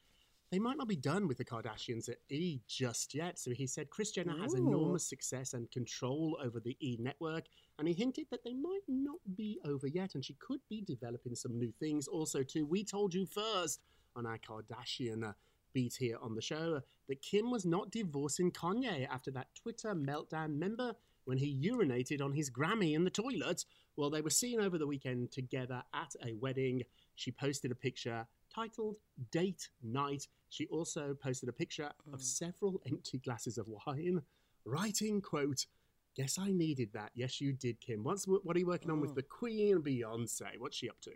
they 0.52 0.58
might 0.58 0.76
not 0.76 0.86
be 0.86 0.96
done 0.96 1.26
with 1.26 1.38
the 1.38 1.44
Kardashians 1.44 2.10
at 2.10 2.18
E 2.28 2.60
just 2.68 3.14
yet. 3.14 3.38
So 3.38 3.52
he 3.52 3.66
said 3.66 3.88
Kris 3.88 4.12
Jenner 4.12 4.36
has 4.36 4.52
enormous 4.52 5.08
success 5.08 5.54
and 5.54 5.70
control 5.70 6.38
over 6.44 6.60
the 6.60 6.76
E 6.80 6.98
network, 7.00 7.46
and 7.78 7.88
he 7.88 7.94
hinted 7.94 8.26
that 8.30 8.44
they 8.44 8.52
might 8.52 8.82
not 8.86 9.16
be 9.34 9.58
over 9.64 9.86
yet, 9.86 10.14
and 10.14 10.22
she 10.22 10.34
could 10.34 10.60
be 10.68 10.82
developing 10.82 11.34
some 11.34 11.58
new 11.58 11.72
things. 11.80 12.06
Also, 12.06 12.42
too, 12.42 12.66
we 12.66 12.84
told 12.84 13.14
you 13.14 13.24
first 13.24 13.80
on 14.14 14.26
our 14.26 14.38
Kardashian. 14.38 15.24
Uh, 15.24 15.32
Beat 15.74 15.96
here 15.98 16.18
on 16.20 16.34
the 16.34 16.42
show 16.42 16.82
that 17.08 17.22
Kim 17.22 17.50
was 17.50 17.64
not 17.64 17.90
divorcing 17.90 18.50
Kanye 18.50 19.08
after 19.08 19.30
that 19.30 19.54
Twitter 19.54 19.94
meltdown. 19.94 20.48
Remember 20.48 20.92
when 21.24 21.38
he 21.38 21.66
urinated 21.66 22.20
on 22.20 22.34
his 22.34 22.50
Grammy 22.50 22.94
in 22.94 23.04
the 23.04 23.10
toilet? 23.10 23.64
Well, 23.96 24.10
they 24.10 24.20
were 24.20 24.28
seen 24.28 24.60
over 24.60 24.76
the 24.76 24.86
weekend 24.86 25.32
together 25.32 25.82
at 25.94 26.14
a 26.22 26.34
wedding. 26.34 26.82
She 27.14 27.30
posted 27.30 27.70
a 27.70 27.74
picture 27.74 28.26
titled 28.54 28.98
Date 29.30 29.68
Night. 29.82 30.28
She 30.48 30.66
also 30.66 31.14
posted 31.14 31.48
a 31.48 31.52
picture 31.52 31.90
of 32.12 32.20
mm. 32.20 32.22
several 32.22 32.80
empty 32.86 33.18
glasses 33.18 33.58
of 33.58 33.66
wine, 33.68 34.22
writing, 34.64 35.20
quote, 35.20 35.66
Guess 36.14 36.38
I 36.38 36.50
needed 36.50 36.90
that. 36.92 37.10
Yes, 37.14 37.40
you 37.40 37.54
did, 37.54 37.80
Kim. 37.80 38.04
What's, 38.04 38.26
what 38.26 38.54
are 38.54 38.58
you 38.58 38.66
working 38.66 38.90
on 38.90 39.00
with 39.00 39.12
oh. 39.12 39.14
the 39.14 39.22
Queen 39.22 39.78
Beyonce? 39.78 40.58
What's 40.58 40.76
she 40.76 40.90
up 40.90 41.00
to? 41.02 41.12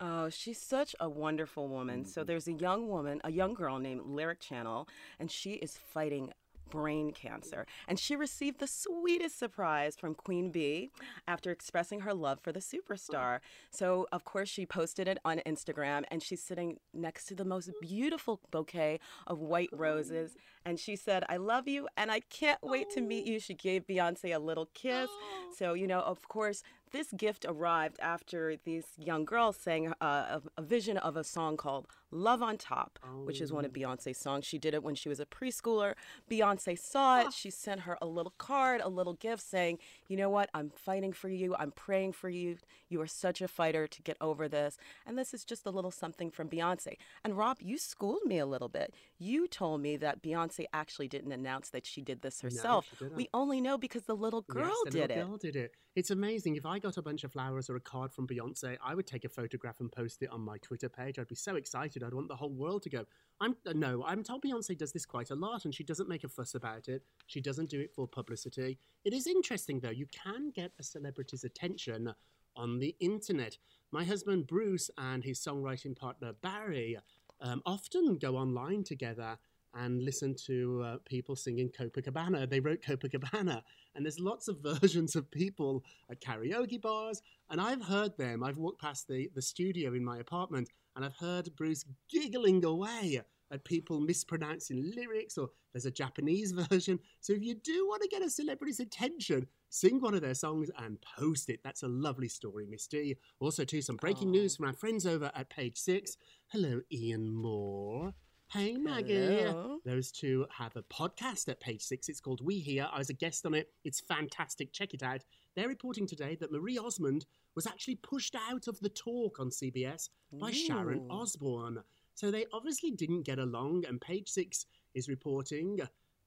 Oh, 0.00 0.28
she's 0.28 0.60
such 0.60 0.94
a 1.00 1.08
wonderful 1.08 1.66
woman. 1.66 2.04
So 2.04 2.20
mm-hmm. 2.20 2.28
there's 2.28 2.46
a 2.46 2.52
young 2.52 2.88
woman, 2.88 3.20
a 3.24 3.32
young 3.32 3.54
girl 3.54 3.80
named 3.80 4.02
Lyric 4.04 4.38
Channel, 4.38 4.88
and 5.18 5.28
she 5.28 5.54
is 5.54 5.76
fighting 5.76 6.32
brain 6.70 7.12
cancer. 7.12 7.66
And 7.86 7.98
she 7.98 8.16
received 8.16 8.58
the 8.58 8.66
sweetest 8.66 9.38
surprise 9.38 9.96
from 9.96 10.14
Queen 10.14 10.50
Bee 10.50 10.90
after 11.26 11.50
expressing 11.50 12.00
her 12.00 12.14
love 12.14 12.40
for 12.40 12.52
the 12.52 12.60
superstar. 12.60 13.40
So, 13.70 14.06
of 14.12 14.24
course, 14.24 14.48
she 14.48 14.66
posted 14.66 15.08
it 15.08 15.18
on 15.24 15.38
Instagram 15.46 16.04
and 16.10 16.22
she's 16.22 16.42
sitting 16.42 16.78
next 16.92 17.26
to 17.26 17.34
the 17.34 17.44
most 17.44 17.70
beautiful 17.80 18.40
bouquet 18.50 19.00
of 19.26 19.38
white 19.38 19.70
roses. 19.72 20.36
And 20.64 20.78
she 20.78 20.96
said, 20.96 21.24
I 21.28 21.36
love 21.36 21.68
you 21.68 21.88
and 21.96 22.10
I 22.10 22.20
can't 22.20 22.60
wait 22.62 22.90
to 22.90 23.00
meet 23.00 23.26
you. 23.26 23.40
She 23.40 23.54
gave 23.54 23.86
Beyonce 23.86 24.34
a 24.34 24.38
little 24.38 24.66
kiss. 24.74 25.08
So, 25.56 25.74
you 25.74 25.86
know, 25.86 26.00
of 26.00 26.28
course, 26.28 26.62
this 26.92 27.12
gift 27.12 27.44
arrived 27.46 27.98
after 28.00 28.56
these 28.64 28.86
young 28.98 29.24
girls 29.24 29.56
sang 29.56 29.92
uh, 30.00 30.04
a, 30.38 30.42
a 30.56 30.62
vision 30.62 30.96
of 30.96 31.16
a 31.16 31.24
song 31.24 31.56
called 31.56 31.86
Love 32.10 32.42
on 32.42 32.56
Top, 32.56 32.98
which 33.24 33.40
is 33.40 33.52
one 33.52 33.64
of 33.64 33.72
oh. 33.74 33.78
Beyonce's 33.78 34.16
songs. 34.16 34.44
She 34.44 34.58
did 34.58 34.74
it 34.74 34.82
when 34.82 34.94
she 34.94 35.08
was 35.08 35.20
a 35.20 35.26
preschooler. 35.26 35.94
Beyonce 36.30 36.78
saw 36.78 37.20
it. 37.20 37.26
Ah. 37.28 37.30
She 37.30 37.50
sent 37.50 37.80
her 37.80 37.98
a 38.00 38.06
little 38.06 38.32
card, 38.38 38.80
a 38.82 38.88
little 38.88 39.14
gift 39.14 39.42
saying, 39.42 39.78
You 40.08 40.16
know 40.16 40.30
what? 40.30 40.48
I'm 40.54 40.70
fighting 40.70 41.12
for 41.12 41.28
you. 41.28 41.54
I'm 41.58 41.72
praying 41.72 42.12
for 42.12 42.28
you. 42.28 42.56
You 42.88 43.00
are 43.02 43.06
such 43.06 43.42
a 43.42 43.48
fighter 43.48 43.86
to 43.86 44.02
get 44.02 44.16
over 44.20 44.48
this. 44.48 44.78
And 45.06 45.18
this 45.18 45.34
is 45.34 45.44
just 45.44 45.66
a 45.66 45.70
little 45.70 45.90
something 45.90 46.30
from 46.30 46.48
Beyonce. 46.48 46.96
And 47.24 47.36
Rob, 47.36 47.58
you 47.60 47.76
schooled 47.78 48.24
me 48.24 48.38
a 48.38 48.46
little 48.46 48.68
bit. 48.68 48.94
You 49.18 49.46
told 49.46 49.82
me 49.82 49.96
that 49.98 50.22
Beyonce 50.22 50.64
actually 50.72 51.08
didn't 51.08 51.32
announce 51.32 51.70
that 51.70 51.86
she 51.86 52.00
did 52.00 52.22
this 52.22 52.40
herself. 52.40 52.86
didn't. 52.98 53.16
we 53.16 53.28
only 53.34 53.60
know 53.60 53.76
because 53.76 54.02
the 54.02 54.16
little 54.16 54.42
girl 54.42 54.66
yes, 54.66 54.76
the 54.84 54.90
did 54.90 55.00
little 55.00 55.16
it. 55.16 55.26
girl 55.26 55.36
did 55.36 55.56
it. 55.56 55.72
It's 55.98 56.10
amazing. 56.10 56.54
If 56.54 56.64
I 56.64 56.78
got 56.78 56.96
a 56.96 57.02
bunch 57.02 57.24
of 57.24 57.32
flowers 57.32 57.68
or 57.68 57.74
a 57.74 57.80
card 57.80 58.12
from 58.12 58.28
Beyonce, 58.28 58.76
I 58.84 58.94
would 58.94 59.06
take 59.06 59.24
a 59.24 59.28
photograph 59.28 59.80
and 59.80 59.90
post 59.90 60.22
it 60.22 60.30
on 60.30 60.40
my 60.40 60.58
Twitter 60.58 60.88
page. 60.88 61.18
I'd 61.18 61.26
be 61.26 61.34
so 61.34 61.56
excited. 61.56 61.97
I'd 62.02 62.14
want 62.14 62.28
the 62.28 62.36
whole 62.36 62.52
world 62.52 62.82
to 62.82 62.90
go. 62.90 63.04
I'm 63.40 63.56
uh, 63.66 63.72
no. 63.74 64.04
I'm 64.06 64.22
told 64.22 64.42
Beyonce 64.42 64.76
does 64.76 64.92
this 64.92 65.06
quite 65.06 65.30
a 65.30 65.34
lot, 65.34 65.64
and 65.64 65.74
she 65.74 65.84
doesn't 65.84 66.08
make 66.08 66.24
a 66.24 66.28
fuss 66.28 66.54
about 66.54 66.88
it. 66.88 67.02
She 67.26 67.40
doesn't 67.40 67.70
do 67.70 67.80
it 67.80 67.92
for 67.94 68.06
publicity. 68.06 68.78
It 69.04 69.12
is 69.12 69.26
interesting 69.26 69.80
though. 69.80 69.90
You 69.90 70.06
can 70.06 70.50
get 70.50 70.72
a 70.78 70.82
celebrity's 70.82 71.44
attention 71.44 72.12
on 72.56 72.78
the 72.78 72.94
internet. 73.00 73.56
My 73.92 74.04
husband 74.04 74.46
Bruce 74.46 74.90
and 74.98 75.22
his 75.24 75.38
songwriting 75.38 75.96
partner 75.96 76.32
Barry 76.42 76.98
um, 77.40 77.62
often 77.64 78.18
go 78.18 78.36
online 78.36 78.84
together 78.84 79.38
and 79.74 80.02
listen 80.02 80.34
to 80.46 80.82
uh, 80.84 80.96
people 81.04 81.36
singing 81.36 81.70
Copacabana. 81.70 82.48
They 82.48 82.60
wrote 82.60 82.82
Copacabana, 82.82 83.62
and 83.94 84.04
there's 84.04 84.18
lots 84.18 84.48
of 84.48 84.58
versions 84.62 85.14
of 85.14 85.30
people 85.30 85.84
at 86.10 86.20
karaoke 86.20 86.80
bars. 86.80 87.22
And 87.50 87.60
I've 87.60 87.82
heard 87.82 88.16
them. 88.16 88.42
I've 88.42 88.58
walked 88.58 88.80
past 88.80 89.08
the, 89.08 89.30
the 89.34 89.42
studio 89.42 89.94
in 89.94 90.04
my 90.04 90.18
apartment, 90.18 90.68
and 90.98 91.04
I've 91.04 91.16
heard 91.16 91.54
Bruce 91.54 91.84
giggling 92.10 92.64
away 92.64 93.20
at 93.52 93.64
people 93.64 94.00
mispronouncing 94.00 94.92
lyrics, 94.96 95.38
or 95.38 95.50
there's 95.72 95.86
a 95.86 95.92
Japanese 95.92 96.50
version. 96.70 96.98
So 97.20 97.34
if 97.34 97.40
you 97.40 97.54
do 97.54 97.86
want 97.86 98.02
to 98.02 98.08
get 98.08 98.20
a 98.20 98.28
celebrity's 98.28 98.80
attention, 98.80 99.46
sing 99.68 100.00
one 100.00 100.14
of 100.14 100.22
their 100.22 100.34
songs 100.34 100.72
and 100.76 100.98
post 101.16 101.50
it. 101.50 101.60
That's 101.62 101.84
a 101.84 101.88
lovely 101.88 102.26
story, 102.26 102.66
Miss 102.68 102.88
D. 102.88 103.14
Also, 103.38 103.64
too, 103.64 103.80
some 103.80 103.94
breaking 103.94 104.32
news 104.32 104.56
from 104.56 104.66
our 104.66 104.72
friends 104.72 105.06
over 105.06 105.30
at 105.36 105.50
page 105.50 105.78
six. 105.78 106.16
Hello, 106.48 106.80
Ian 106.90 107.30
Mohr. 107.30 108.12
Hey, 108.50 108.78
Maggie. 108.78 109.42
Hello. 109.42 109.76
Those 109.84 110.10
two 110.10 110.46
have 110.56 110.74
a 110.74 110.82
podcast 110.84 111.50
at 111.50 111.60
page 111.60 111.82
six. 111.82 112.08
It's 112.08 112.18
called 112.18 112.40
We 112.42 112.58
Here. 112.58 112.88
I 112.90 112.96
was 112.96 113.10
a 113.10 113.12
guest 113.14 113.44
on 113.44 113.52
it. 113.52 113.68
It's 113.84 114.00
fantastic. 114.00 114.72
Check 114.72 114.94
it 114.94 115.02
out. 115.02 115.20
They're 115.54 115.68
reporting 115.68 116.06
today 116.06 116.34
that 116.40 116.50
Marie 116.50 116.78
Osmond 116.78 117.26
was 117.54 117.66
actually 117.66 117.96
pushed 117.96 118.34
out 118.34 118.66
of 118.66 118.80
the 118.80 118.88
talk 118.88 119.38
on 119.38 119.50
CBS 119.50 120.08
by 120.32 120.50
Sharon 120.50 121.00
Ooh. 121.00 121.08
Osbourne. 121.10 121.82
So 122.14 122.30
they 122.30 122.46
obviously 122.50 122.90
didn't 122.90 123.26
get 123.26 123.38
along. 123.38 123.84
And 123.86 124.00
page 124.00 124.30
six 124.30 124.64
is 124.94 125.10
reporting 125.10 125.80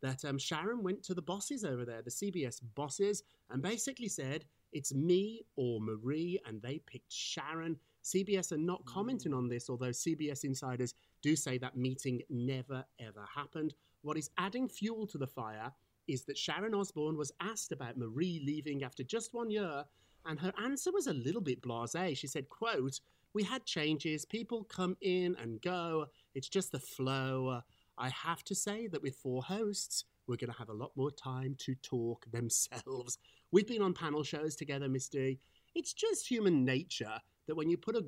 that 0.03 0.23
um, 0.23 0.37
Sharon 0.37 0.83
went 0.83 1.01
to 1.05 1.15
the 1.15 1.23
bosses 1.23 1.65
over 1.65 1.85
there, 1.85 2.03
the 2.03 2.11
CBS 2.11 2.61
bosses, 2.75 3.23
and 3.49 3.63
basically 3.63 4.09
said, 4.09 4.45
It's 4.73 4.93
me 4.93 5.41
or 5.55 5.81
Marie. 5.81 6.39
And 6.45 6.61
they 6.61 6.83
picked 6.85 7.11
Sharon. 7.11 7.77
CBS 8.03 8.51
are 8.51 8.57
not 8.57 8.85
commenting 8.85 9.31
mm. 9.31 9.37
on 9.37 9.47
this, 9.47 9.69
although 9.69 9.89
CBS 9.89 10.43
insiders 10.43 10.93
do 11.21 11.35
say 11.35 11.57
that 11.59 11.77
meeting 11.77 12.21
never 12.29 12.83
ever 12.99 13.25
happened. 13.33 13.73
What 14.01 14.17
is 14.17 14.31
adding 14.37 14.67
fuel 14.67 15.05
to 15.07 15.17
the 15.17 15.27
fire 15.27 15.71
is 16.07 16.23
that 16.25 16.37
Sharon 16.37 16.73
Osbourne 16.73 17.17
was 17.17 17.31
asked 17.39 17.71
about 17.71 17.97
Marie 17.97 18.41
leaving 18.45 18.83
after 18.83 19.03
just 19.03 19.33
one 19.33 19.51
year, 19.51 19.85
and 20.25 20.39
her 20.39 20.53
answer 20.63 20.91
was 20.91 21.07
a 21.07 21.13
little 21.13 21.41
bit 21.41 21.61
blasé. 21.61 22.17
She 22.17 22.27
said, 22.27 22.49
quote, 22.49 22.99
We 23.33 23.43
had 23.43 23.65
changes, 23.65 24.25
people 24.25 24.63
come 24.63 24.97
in 25.01 25.35
and 25.39 25.61
go, 25.61 26.07
it's 26.33 26.49
just 26.49 26.71
the 26.71 26.79
flow. 26.79 27.61
I 27.97 28.09
have 28.09 28.43
to 28.45 28.55
say 28.55 28.87
that 28.87 29.01
with 29.01 29.15
four 29.15 29.43
hosts, 29.43 30.05
we're 30.27 30.37
going 30.37 30.51
to 30.51 30.57
have 30.57 30.69
a 30.69 30.73
lot 30.73 30.91
more 30.95 31.11
time 31.11 31.55
to 31.59 31.75
talk 31.75 32.25
themselves. 32.31 33.17
We've 33.51 33.67
been 33.67 33.81
on 33.81 33.93
panel 33.93 34.23
shows 34.23 34.55
together, 34.55 34.87
Miss 34.87 35.09
D. 35.09 35.39
It's 35.75 35.93
just 35.93 36.27
human 36.27 36.65
nature 36.65 37.17
that 37.47 37.55
when 37.55 37.69
you 37.69 37.77
put 37.77 37.95
a 37.95 38.05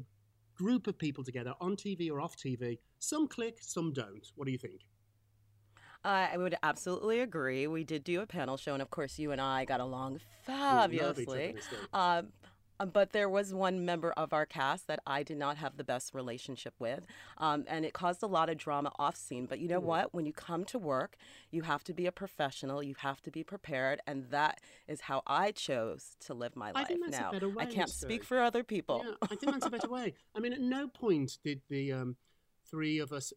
group 0.56 0.88
of 0.88 0.98
people 0.98 1.24
together 1.24 1.54
on 1.60 1.76
TV 1.76 2.12
or 2.12 2.22
off 2.22 2.36
TV, 2.36 2.78
some 3.00 3.28
click, 3.28 3.58
some 3.62 3.94
don't. 3.94 4.26
What 4.36 4.46
do 4.46 4.52
you 4.52 4.58
think? 4.58 4.82
I 6.04 6.32
I 6.34 6.38
would 6.38 6.56
absolutely 6.64 7.22
agree. 7.22 7.68
We 7.68 7.84
did 7.84 8.04
do 8.04 8.22
a 8.22 8.28
panel 8.28 8.58
show, 8.58 8.74
and 8.74 8.82
of 8.82 8.90
course, 8.90 9.18
you 9.18 9.32
and 9.32 9.40
I 9.40 9.66
got 9.66 9.80
along 9.80 10.20
love 10.48 10.94
each 10.94 11.02
other, 11.02 11.14
fabulously. 11.14 11.56
Um, 11.94 12.28
but 12.94 13.12
there 13.12 13.30
was 13.30 13.54
one 13.54 13.86
member 13.86 14.12
of 14.12 14.34
our 14.34 14.46
cast 14.46 14.88
that 14.88 15.00
I 15.06 15.24
did 15.24 15.38
not 15.38 15.58
have 15.58 15.78
the 15.78 15.84
best 15.84 16.14
relationship 16.14 16.74
with, 16.80 17.06
um, 17.38 17.66
and 17.68 17.86
it 17.86 17.94
caused 17.94 18.24
a 18.24 18.28
lot 18.28 18.50
of 18.50 18.58
drama 18.58 18.92
off 18.98 19.16
scene. 19.16 19.46
But 19.46 19.60
you 19.60 19.68
know 19.68 19.80
what? 19.80 20.14
When 20.14 20.26
you 20.26 20.34
come 20.34 20.66
to 20.66 20.80
work, 20.80 21.16
you 21.52 21.64
have 21.64 21.84
to 21.86 21.94
be 21.94 22.06
a 22.06 22.12
professional. 22.12 22.84
You 22.84 22.96
have 23.00 23.22
to 23.22 23.32
be 23.32 23.44
prepared, 23.44 24.02
and 24.08 24.30
that 24.32 24.60
is 24.88 25.02
how 25.02 25.22
I 25.28 25.52
chose 25.52 26.16
to 26.22 26.34
live 26.34 26.56
my 26.56 26.70
I 26.70 26.72
life. 26.72 26.88
think 26.88 27.02
that's 27.06 27.18
a 27.18 27.22
now, 27.22 27.32
better 27.32 27.52
I 27.58 27.66
can't 27.66 27.88
Miss 27.90 27.96
speak 27.96 28.24
for 28.24 28.42
other 28.42 28.64
people. 28.64 29.04
Yeah, 29.06 29.14
I 29.22 29.36
think 29.36 29.52
that's 29.54 29.66
a 29.66 29.70
better 29.70 29.90
way. 29.90 30.14
I 30.36 30.40
mean, 30.40 30.54
at 30.54 30.62
no 30.62 30.88
point 30.88 31.38
did 31.44 31.62
the 31.70 31.94
um, 31.94 32.16
three 32.70 33.00
of 33.00 33.12
us 33.12 33.34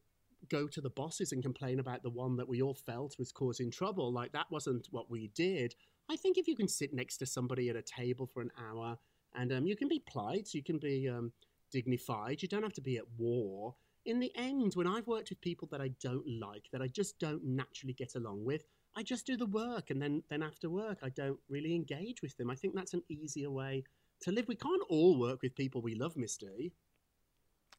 go 0.49 0.67
to 0.69 0.81
the 0.81 0.91
bosses 0.91 1.33
and 1.33 1.43
complain 1.43 1.81
about 1.81 2.03
the 2.03 2.11
one 2.11 2.37
that 2.37 2.49
we 2.49 2.63
all 2.63 2.75
felt 2.75 3.19
was 3.19 3.33
causing 3.33 3.71
trouble. 3.71 4.13
Like, 4.13 4.33
that 4.33 4.47
wasn't 4.51 4.87
what 4.91 5.11
we 5.11 5.29
did. 5.35 5.75
I 6.09 6.17
think 6.17 6.39
if 6.39 6.47
you 6.47 6.55
can 6.55 6.69
sit 6.69 6.95
next 6.95 7.17
to 7.19 7.27
somebody 7.27 7.69
at 7.69 7.77
a 7.77 7.83
table 7.83 8.27
for 8.27 8.43
an 8.43 8.51
hour 8.59 8.99
and 9.37 9.53
um, 9.53 9.67
you 9.67 9.77
can 9.77 9.89
be 9.89 10.03
polite, 10.11 10.55
you 10.55 10.63
can 10.63 10.79
be 10.79 11.09
um, 11.09 11.33
dignified, 11.71 12.43
you 12.43 12.49
don't 12.49 12.63
have 12.63 12.73
to 12.75 12.81
be 12.81 12.97
at 12.97 13.05
war. 13.19 13.75
In 14.05 14.21
the 14.21 14.33
end, 14.37 14.75
when 14.75 14.87
I've 14.87 15.09
worked 15.09 15.31
with 15.31 15.41
people 15.41 15.69
that 15.73 15.81
I 15.81 15.89
don't 16.01 16.27
like, 16.41 16.69
that 16.73 16.81
I 16.83 16.87
just 16.87 17.19
don't 17.19 17.45
naturally 17.45 17.93
get 17.93 18.15
along 18.15 18.45
with, 18.45 18.63
I 18.97 19.03
just 19.03 19.27
do 19.27 19.37
the 19.37 19.47
work, 19.47 19.91
and 19.91 20.01
then 20.01 20.23
then 20.31 20.43
after 20.43 20.71
work, 20.71 20.99
I 21.03 21.11
don't 21.11 21.39
really 21.49 21.75
engage 21.75 22.23
with 22.23 22.37
them. 22.37 22.51
I 22.51 22.55
think 22.55 22.75
that's 22.75 22.95
an 22.95 23.03
easier 23.09 23.51
way 23.51 23.85
to 24.23 24.33
live. 24.33 24.49
We 24.49 24.55
can't 24.57 24.83
all 24.89 25.19
work 25.19 25.43
with 25.43 25.55
people 25.55 25.83
we 25.83 25.95
love, 25.95 26.17
Miss 26.17 26.37
D. 26.37 26.73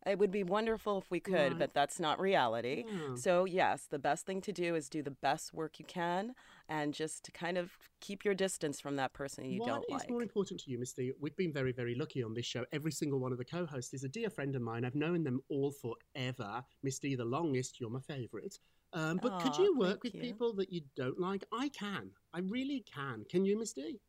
It 0.07 0.17
would 0.19 0.31
be 0.31 0.43
wonderful 0.43 0.97
if 0.99 1.11
we 1.11 1.19
could, 1.19 1.33
Right. 1.53 1.59
but 1.59 1.73
that's 1.73 1.99
not 1.99 2.19
reality. 2.19 2.85
Yeah. 2.87 3.15
So, 3.15 3.45
yes, 3.45 3.85
the 3.87 3.99
best 3.99 4.25
thing 4.25 4.39
to 4.41 4.53
do 4.53 4.75
is 4.75 4.87
do 4.89 5.03
the 5.03 5.11
best 5.11 5.53
work 5.53 5.79
you 5.79 5.85
can 5.85 6.33
and 6.69 6.93
just 6.93 7.25
to 7.25 7.31
kind 7.31 7.57
of 7.57 7.77
keep 7.99 8.23
your 8.23 8.33
distance 8.33 8.79
from 8.79 8.95
that 8.97 9.13
person 9.13 9.45
you 9.45 9.59
What 9.59 9.67
don't 9.67 9.83
is 9.89 10.01
like. 10.01 10.09
more 10.09 10.21
important 10.21 10.61
to 10.61 10.71
you, 10.71 10.79
Miss 10.79 10.93
D? 10.93 11.11
We've 11.19 11.35
been 11.35 11.51
very, 11.53 11.71
very 11.71 11.95
lucky 11.95 12.23
on 12.23 12.33
this 12.33 12.45
show. 12.45 12.65
Every 12.71 12.91
single 12.91 13.19
one 13.19 13.31
of 13.31 13.37
the 13.37 13.45
co-hosts 13.45 13.93
is 13.93 14.03
a 14.03 14.09
dear 14.09 14.29
friend 14.29 14.55
of 14.55 14.61
mine. 14.61 14.85
I've 14.85 14.95
known 14.95 15.23
them 15.23 15.41
all 15.49 15.71
forever. 15.71 16.63
Miss 16.83 16.99
D, 16.99 17.15
the 17.15 17.25
longest. 17.25 17.79
You're 17.79 17.89
my 17.89 17.99
favourite. 17.99 18.57
Um, 18.93 19.19
but 19.21 19.39
could 19.41 19.57
you 19.57 19.77
work 19.77 20.03
with 20.03 20.15
you. 20.15 20.21
people 20.21 20.53
that 20.53 20.71
you 20.71 20.81
don't 20.95 21.19
like? 21.19 21.43
I 21.51 21.67
can. 21.69 22.09
I 22.33 22.39
really 22.39 22.85
can. 22.91 23.25
Can 23.29 23.43
you, 23.43 23.57
Miss 23.59 23.73
D? 23.73 23.99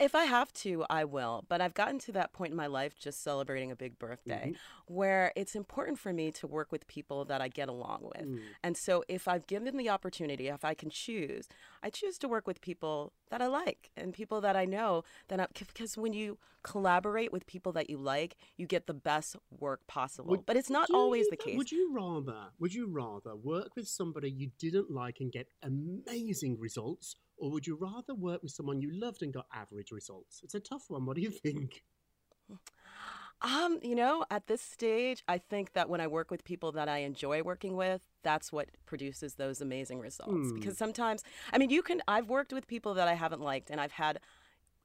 If 0.00 0.14
I 0.14 0.24
have 0.24 0.52
to, 0.54 0.84
I 0.90 1.04
will. 1.04 1.44
But 1.48 1.60
I've 1.60 1.74
gotten 1.74 1.98
to 2.00 2.12
that 2.12 2.32
point 2.32 2.50
in 2.50 2.56
my 2.56 2.66
life, 2.66 2.98
just 2.98 3.22
celebrating 3.22 3.70
a 3.70 3.76
big 3.76 3.98
birthday, 3.98 4.52
Mm-hmm. 4.54 4.94
where 4.94 5.32
it's 5.36 5.54
important 5.54 5.98
for 5.98 6.12
me 6.12 6.32
to 6.32 6.46
work 6.46 6.72
with 6.72 6.86
people 6.88 7.24
that 7.26 7.40
I 7.40 7.48
get 7.48 7.68
along 7.68 8.00
with. 8.02 8.26
Mm. 8.26 8.40
And 8.62 8.76
so, 8.76 9.04
if 9.08 9.28
I've 9.28 9.46
given 9.46 9.76
the 9.76 9.88
opportunity, 9.88 10.48
if 10.48 10.64
I 10.64 10.74
can 10.74 10.90
choose, 10.90 11.48
I 11.82 11.90
choose 11.90 12.18
to 12.18 12.28
work 12.28 12.46
with 12.46 12.60
people 12.60 13.12
that 13.30 13.40
I 13.40 13.46
like 13.46 13.90
and 13.96 14.12
people 14.12 14.40
that 14.40 14.56
I 14.56 14.64
know. 14.64 15.04
That 15.28 15.40
I, 15.40 15.46
because 15.56 15.96
when 15.96 16.12
you 16.12 16.38
collaborate 16.64 17.30
with 17.32 17.46
people 17.46 17.72
that 17.72 17.88
you 17.90 17.98
like, 17.98 18.36
you 18.56 18.66
get 18.66 18.86
the 18.86 18.94
best 18.94 19.36
work 19.50 19.86
possible. 19.86 20.30
Would- 20.30 20.46
but 20.46 20.56
it's 20.56 20.70
not 20.70 20.88
you 20.88 20.96
always 20.96 21.28
the 21.28 21.36
case. 21.36 21.56
Would 21.56 21.70
you 21.70 21.94
rather? 21.94 22.48
Would 22.58 22.74
you 22.74 22.88
rather 22.88 23.36
work 23.36 23.76
with 23.76 23.86
somebody 23.86 24.30
you 24.30 24.50
didn't 24.58 24.90
like 24.90 25.18
and 25.20 25.30
get 25.30 25.48
amazing 25.62 26.58
results, 26.58 27.16
or 27.36 27.50
would 27.50 27.66
you 27.66 27.76
rather 27.80 28.14
work 28.14 28.42
with 28.42 28.52
someone 28.52 28.80
you 28.80 28.90
loved 28.92 29.22
and 29.22 29.32
got 29.32 29.46
average 29.52 29.90
results? 29.90 30.40
It's 30.42 30.54
a 30.54 30.60
tough 30.60 30.84
one. 30.88 31.04
What 31.06 31.16
do 31.16 31.22
you 31.22 31.30
think? 31.30 31.82
Um, 33.42 33.78
you 33.82 33.94
know, 33.94 34.24
at 34.30 34.46
this 34.46 34.62
stage, 34.62 35.22
I 35.28 35.38
think 35.38 35.74
that 35.74 35.88
when 35.90 36.00
I 36.00 36.06
work 36.06 36.30
with 36.30 36.44
people 36.44 36.72
that 36.72 36.88
I 36.88 36.98
enjoy 36.98 37.42
working 37.42 37.76
with, 37.76 38.00
that's 38.22 38.52
what 38.52 38.68
produces 38.86 39.34
those 39.34 39.60
amazing 39.60 39.98
results. 39.98 40.48
Hmm. 40.50 40.54
Because 40.54 40.78
sometimes, 40.78 41.22
I 41.52 41.58
mean, 41.58 41.70
you 41.70 41.82
can, 41.82 42.00
I've 42.08 42.28
worked 42.28 42.52
with 42.52 42.66
people 42.66 42.94
that 42.94 43.08
I 43.08 43.14
haven't 43.14 43.42
liked 43.42 43.70
and 43.70 43.80
I've 43.80 43.92
had 43.92 44.20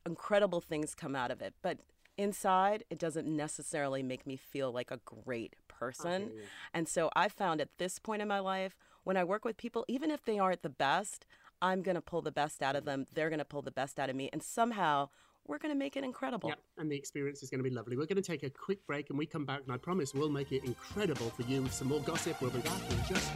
incredible 0.05 0.59
things 0.59 0.93
come 0.93 1.15
out 1.15 1.31
of 1.31 1.41
it, 1.41 1.53
but 1.61 1.77
inside, 2.17 2.83
it 2.89 2.99
doesn't 2.99 3.27
necessarily 3.27 4.03
make 4.03 4.27
me 4.27 4.35
feel 4.35 4.73
like 4.73 4.91
a 4.91 4.99
great 5.05 5.55
person. 5.67 6.31
And 6.73 6.87
so 6.87 7.09
I 7.15 7.29
found 7.29 7.61
at 7.61 7.69
this 7.77 7.97
point 7.97 8.21
in 8.21 8.27
my 8.27 8.39
life, 8.39 8.75
when 9.05 9.15
I 9.15 9.23
work 9.23 9.45
with 9.45 9.55
people, 9.55 9.85
even 9.87 10.11
if 10.11 10.23
they 10.25 10.37
aren't 10.37 10.61
the 10.61 10.69
best, 10.69 11.25
I'm 11.61 11.81
going 11.81 11.95
to 11.95 12.01
pull 12.01 12.21
the 12.21 12.31
best 12.31 12.61
out 12.61 12.75
of 12.75 12.85
them. 12.85 13.05
They're 13.13 13.29
going 13.29 13.39
to 13.39 13.45
pull 13.45 13.61
the 13.61 13.71
best 13.71 13.99
out 13.99 14.09
of 14.09 14.15
me. 14.15 14.29
And 14.31 14.41
somehow, 14.41 15.09
we're 15.47 15.57
going 15.57 15.73
to 15.73 15.77
make 15.77 15.97
it 15.97 16.03
incredible. 16.03 16.49
Yeah, 16.49 16.55
and 16.77 16.91
the 16.91 16.95
experience 16.95 17.43
is 17.43 17.49
going 17.49 17.63
to 17.63 17.69
be 17.69 17.75
lovely. 17.75 17.97
We're 17.97 18.05
going 18.05 18.21
to 18.21 18.27
take 18.27 18.43
a 18.43 18.49
quick 18.49 18.85
break 18.85 19.09
and 19.09 19.17
we 19.17 19.25
come 19.25 19.45
back, 19.45 19.61
and 19.63 19.71
I 19.71 19.77
promise 19.77 20.13
we'll 20.13 20.29
make 20.29 20.51
it 20.51 20.63
incredible 20.63 21.29
for 21.31 21.43
you 21.43 21.63
with 21.63 21.73
some 21.73 21.89
more 21.89 22.01
gossip. 22.01 22.41
We'll 22.41 22.51
be 22.51 22.59
back 22.59 22.91
in 22.91 22.97
just 23.13 23.31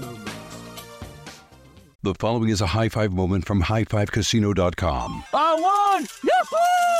moments. 0.00 0.32
The 2.02 2.14
following 2.14 2.48
is 2.48 2.62
a 2.62 2.66
high 2.66 2.88
five 2.88 3.12
moment 3.12 3.44
from 3.44 3.62
highfivecasino.com. 3.62 5.24
I 5.34 5.54
won! 5.54 6.08
Yahoo! 6.24 6.99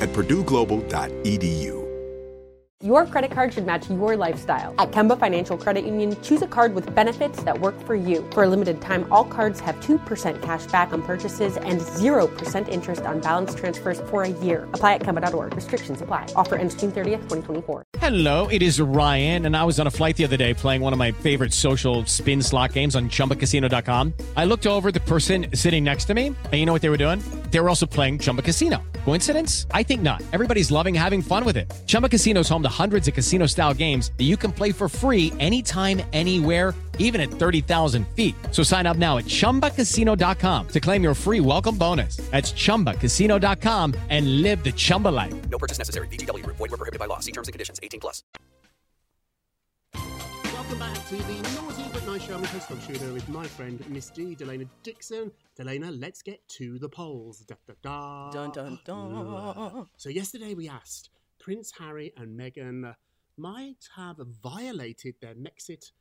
at 0.00 0.10
purdueglobal.edu. 0.10 1.85
Your 2.86 3.04
credit 3.04 3.32
card 3.32 3.52
should 3.52 3.66
match 3.66 3.90
your 3.90 4.16
lifestyle. 4.16 4.72
At 4.78 4.92
Kemba 4.92 5.18
Financial 5.18 5.58
Credit 5.58 5.84
Union, 5.84 6.16
choose 6.22 6.42
a 6.42 6.46
card 6.46 6.72
with 6.72 6.94
benefits 6.94 7.42
that 7.42 7.60
work 7.60 7.74
for 7.84 7.96
you. 7.96 8.24
For 8.30 8.44
a 8.44 8.48
limited 8.48 8.80
time, 8.80 9.08
all 9.10 9.24
cards 9.24 9.58
have 9.58 9.74
2% 9.80 10.40
cash 10.40 10.66
back 10.66 10.92
on 10.92 11.02
purchases 11.02 11.56
and 11.56 11.80
0% 11.80 12.68
interest 12.68 13.02
on 13.02 13.18
balance 13.18 13.56
transfers 13.56 14.00
for 14.02 14.22
a 14.22 14.28
year. 14.28 14.68
Apply 14.72 14.94
at 14.94 15.00
Kemba.org. 15.00 15.56
Restrictions 15.56 16.00
apply. 16.00 16.26
Offer 16.36 16.54
ends 16.54 16.76
June 16.76 16.92
30th, 16.92 17.28
2024. 17.28 17.82
Hello, 17.98 18.46
it 18.46 18.62
is 18.62 18.80
Ryan, 18.80 19.46
and 19.46 19.56
I 19.56 19.64
was 19.64 19.80
on 19.80 19.88
a 19.88 19.90
flight 19.90 20.16
the 20.16 20.22
other 20.22 20.36
day 20.36 20.54
playing 20.54 20.80
one 20.80 20.92
of 20.92 20.98
my 21.00 21.10
favorite 21.10 21.52
social 21.52 22.06
spin 22.06 22.40
slot 22.40 22.72
games 22.72 22.94
on 22.94 23.08
chumbacasino.com. 23.08 24.14
I 24.36 24.44
looked 24.44 24.68
over 24.68 24.92
the 24.92 25.00
person 25.00 25.46
sitting 25.54 25.82
next 25.82 26.04
to 26.04 26.14
me, 26.14 26.28
and 26.28 26.54
you 26.54 26.66
know 26.66 26.72
what 26.72 26.82
they 26.82 26.90
were 26.90 26.96
doing? 26.96 27.20
They 27.50 27.58
were 27.58 27.68
also 27.68 27.86
playing 27.86 28.20
Chumba 28.20 28.42
Casino. 28.42 28.84
Coincidence? 29.04 29.66
I 29.72 29.82
think 29.82 30.02
not. 30.02 30.22
Everybody's 30.32 30.70
loving 30.70 30.94
having 30.94 31.22
fun 31.22 31.44
with 31.44 31.56
it. 31.56 31.72
Chumba 31.86 32.08
Casino 32.08 32.40
is 32.40 32.48
home 32.48 32.62
to 32.62 32.75
hundreds 32.76 33.08
of 33.08 33.14
casino 33.14 33.46
style 33.46 33.72
games 33.72 34.12
that 34.18 34.24
you 34.24 34.36
can 34.36 34.52
play 34.52 34.72
for 34.72 34.88
free 34.88 35.32
anytime, 35.40 36.02
anywhere, 36.12 36.74
even 36.98 37.20
at 37.20 37.30
30,000 37.30 38.06
feet. 38.08 38.34
So 38.50 38.62
sign 38.62 38.86
up 38.86 38.96
now 38.98 39.16
at 39.18 39.24
chumbacasino.com 39.24 40.68
to 40.68 40.80
claim 40.80 41.02
your 41.02 41.14
free 41.14 41.40
welcome 41.40 41.78
bonus. 41.78 42.16
That's 42.30 42.52
chumbacasino.com 42.52 43.94
and 44.10 44.42
live 44.42 44.62
the 44.62 44.72
Chumba 44.72 45.08
life. 45.08 45.34
No 45.48 45.58
purchase 45.58 45.78
necessary. 45.78 46.08
VGW 46.08 46.44
Group. 46.44 46.56
Void 46.56 46.70
were 46.70 46.76
prohibited 46.76 47.00
by 47.00 47.06
law. 47.06 47.20
See 47.20 47.32
terms 47.32 47.48
and 47.48 47.52
conditions. 47.52 47.80
18 47.82 48.00
plus. 48.00 48.22
Welcome 50.52 50.78
back 50.80 51.08
to 51.08 51.16
the 51.16 51.42
Naughty 51.54 51.84
But 51.92 52.06
Nice 52.06 52.24
Show. 52.24 52.34
I'm 52.34 52.40
your 52.40 52.48
host, 52.48 52.70
Rob 52.70 52.80
Shuter, 52.82 53.12
with 53.12 53.28
my 53.28 53.46
friend 53.46 53.82
Miss 53.88 54.10
D, 54.10 54.34
Delana 54.34 54.68
Dixon. 54.82 55.30
Delana, 55.56 55.96
let's 55.98 56.22
get 56.22 56.46
to 56.48 56.78
the 56.78 56.88
polls. 56.88 57.44
Da, 57.46 57.54
da, 57.68 57.74
da. 57.82 58.30
Dun, 58.30 58.50
dun, 58.50 58.78
dun. 58.84 59.12
Mm. 59.12 59.86
So 59.96 60.08
yesterday 60.08 60.54
we 60.54 60.68
asked 60.68 61.10
Prince 61.46 61.70
Harry 61.78 62.12
and 62.16 62.36
Meghan 62.36 62.92
might 63.36 63.88
have 63.94 64.16
violated 64.42 65.14
their 65.20 65.36
Megxit 65.36 65.92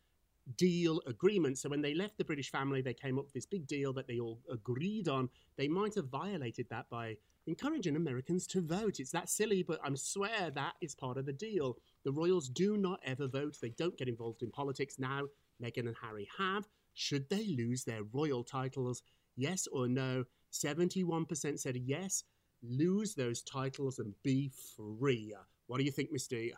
deal 0.58 1.00
agreement. 1.06 1.60
So 1.60 1.70
when 1.70 1.84
they 1.84 1.94
left 1.94 2.18
the 2.18 2.26
British 2.26 2.50
family, 2.50 2.82
they 2.82 2.96
came 2.96 3.20
up 3.20 3.26
with 3.26 3.34
this 3.36 3.46
big 3.46 3.68
deal 3.68 3.94
that 3.94 4.08
they 4.08 4.18
all 4.18 4.40
agreed 4.52 5.08
on. 5.08 5.30
They 5.56 5.68
might 5.68 5.94
have 5.94 6.08
violated 6.08 6.66
that 6.72 6.90
by 6.90 7.18
encouraging 7.46 7.96
Americans 7.96 8.48
to 8.48 8.62
vote. 8.62 9.00
It's 9.00 9.12
that 9.12 9.30
silly, 9.30 9.62
but 9.62 9.80
I 9.84 9.94
swear 9.94 10.50
that 10.50 10.74
is 10.82 10.96
part 10.96 11.16
of 11.16 11.28
the 11.28 11.34
deal. 11.34 11.78
The 12.06 12.12
royals 12.12 12.50
do 12.50 12.76
not 12.76 13.00
ever 13.06 13.28
vote. 13.28 13.56
They 13.62 13.70
don't 13.70 14.00
get 14.00 14.08
involved 14.08 14.42
in 14.42 14.50
politics. 14.50 14.98
Now, 14.98 15.26
Meghan 15.62 15.86
and 15.86 15.96
Harry 16.02 16.28
have. 16.40 16.68
Should 16.96 17.30
they 17.30 17.46
lose 17.56 17.84
their 17.84 18.02
royal 18.02 18.44
titles? 18.44 19.04
Yes 19.36 19.68
or 19.68 19.88
no? 19.88 20.24
71% 20.52 21.60
said 21.60 21.78
yes. 21.78 22.24
Lose 22.64 23.14
those 23.14 23.42
titles 23.42 24.00
and 24.00 24.14
be 24.24 24.52
free. 24.76 25.34
What 25.68 25.78
do 25.78 25.84
you 25.84 25.92
think, 25.92 26.12
Miss 26.12 26.28
D? 26.28 26.54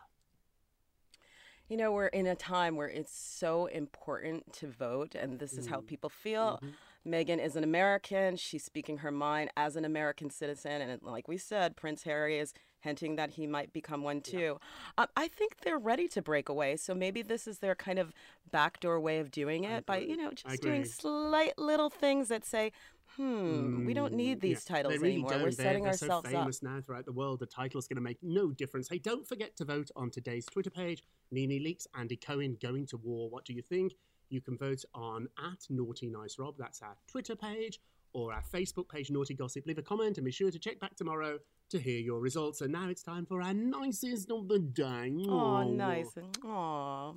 You 1.68 1.76
know, 1.76 1.92
we're 1.92 2.06
in 2.06 2.26
a 2.26 2.34
time 2.34 2.76
where 2.76 2.88
it's 2.88 3.14
so 3.14 3.66
important 3.66 4.52
to 4.54 4.68
vote, 4.68 5.14
and 5.14 5.38
this 5.38 5.52
is 5.52 5.66
how 5.66 5.80
people 5.82 6.08
feel. 6.08 6.60
Meghan 7.06 7.44
is 7.44 7.56
an 7.56 7.64
American. 7.64 8.36
She's 8.36 8.64
speaking 8.64 8.98
her 8.98 9.10
mind 9.10 9.50
as 9.56 9.76
an 9.76 9.84
American 9.84 10.30
citizen. 10.30 10.80
And 10.82 11.02
like 11.02 11.28
we 11.28 11.36
said, 11.36 11.76
Prince 11.76 12.04
Harry 12.04 12.38
is 12.38 12.54
hinting 12.80 13.16
that 13.16 13.30
he 13.30 13.46
might 13.46 13.72
become 13.72 14.02
one 14.02 14.20
too. 14.20 14.58
Um, 14.96 15.08
I 15.16 15.28
think 15.28 15.58
they're 15.62 15.78
ready 15.78 16.06
to 16.08 16.22
break 16.22 16.48
away. 16.48 16.76
So 16.76 16.94
maybe 16.94 17.22
this 17.22 17.46
is 17.46 17.58
their 17.58 17.74
kind 17.74 17.98
of 17.98 18.12
backdoor 18.50 19.00
way 19.00 19.18
of 19.18 19.30
doing 19.30 19.64
it 19.64 19.84
by, 19.84 19.98
you 19.98 20.16
know, 20.16 20.30
just 20.30 20.62
doing 20.62 20.84
slight 20.84 21.58
little 21.58 21.90
things 21.90 22.28
that 22.28 22.44
say, 22.44 22.72
hmm, 23.18 23.84
we 23.84 23.92
don't 23.94 24.14
need 24.14 24.40
these 24.40 24.64
Yeah, 24.68 24.76
titles 24.76 24.94
really 24.98 25.12
anymore. 25.14 25.30
Don't. 25.30 25.38
We're 25.42 25.50
They're- 25.50 25.52
setting 25.66 25.82
they're 25.82 25.92
ourselves 25.92 26.30
so 26.30 26.36
up. 26.36 26.42
famous 26.42 26.62
now 26.62 26.80
throughout 26.80 27.04
the 27.04 27.12
world. 27.12 27.40
The 27.40 27.46
title's 27.46 27.86
going 27.88 27.96
to 27.96 28.02
make 28.02 28.18
no 28.22 28.50
difference. 28.52 28.88
Hey, 28.88 28.98
don't 28.98 29.26
forget 29.28 29.56
to 29.56 29.64
vote 29.64 29.90
on 29.96 30.10
today's 30.10 30.46
Twitter 30.46 30.70
page. 30.70 31.02
Nene 31.30 31.60
Leakes, 31.62 31.86
Andy 31.94 32.16
Cohen 32.16 32.56
going 32.62 32.86
to 32.86 32.96
war. 32.96 33.28
What 33.28 33.44
do 33.44 33.52
you 33.52 33.60
think? 33.62 33.94
You 34.30 34.40
can 34.40 34.56
vote 34.56 34.84
on 34.94 35.28
at 35.38 35.66
Naughty 35.68 36.08
Nice 36.08 36.38
Rob. 36.38 36.54
That's 36.58 36.80
our 36.82 36.96
Twitter 37.06 37.34
page 37.36 37.80
or 38.14 38.32
our 38.32 38.42
Facebook 38.42 38.88
page, 38.88 39.10
Naughty 39.10 39.34
Gossip. 39.34 39.66
Leave 39.66 39.78
a 39.78 39.82
comment 39.82 40.16
and 40.18 40.24
be 40.24 40.30
sure 40.30 40.50
to 40.50 40.58
check 40.58 40.80
back 40.80 40.96
tomorrow 40.96 41.38
to 41.70 41.78
hear 41.78 41.98
your 41.98 42.20
results. 42.20 42.60
And 42.62 42.72
now 42.72 42.88
it's 42.88 43.02
time 43.02 43.26
for 43.26 43.42
our 43.42 43.52
nicest 43.54 44.30
of 44.30 44.48
the 44.48 44.58
day. 44.58 45.12
Oh, 45.28 45.64
nice. 45.70 46.14
Aw. 46.44 47.12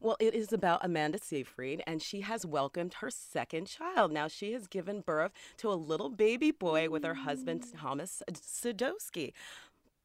Well, 0.00 0.16
it 0.20 0.34
is 0.34 0.52
about 0.52 0.84
Amanda 0.84 1.18
Seyfried, 1.18 1.82
and 1.86 2.00
she 2.00 2.20
has 2.20 2.46
welcomed 2.46 2.94
her 2.94 3.10
second 3.10 3.66
child. 3.66 4.12
Now, 4.12 4.28
she 4.28 4.52
has 4.52 4.68
given 4.68 5.00
birth 5.00 5.32
to 5.58 5.70
a 5.70 5.74
little 5.74 6.08
baby 6.08 6.52
boy 6.52 6.88
with 6.88 7.02
her 7.04 7.14
husband, 7.14 7.62
mm. 7.62 7.80
Thomas 7.80 8.22
Sadowski. 8.30 9.32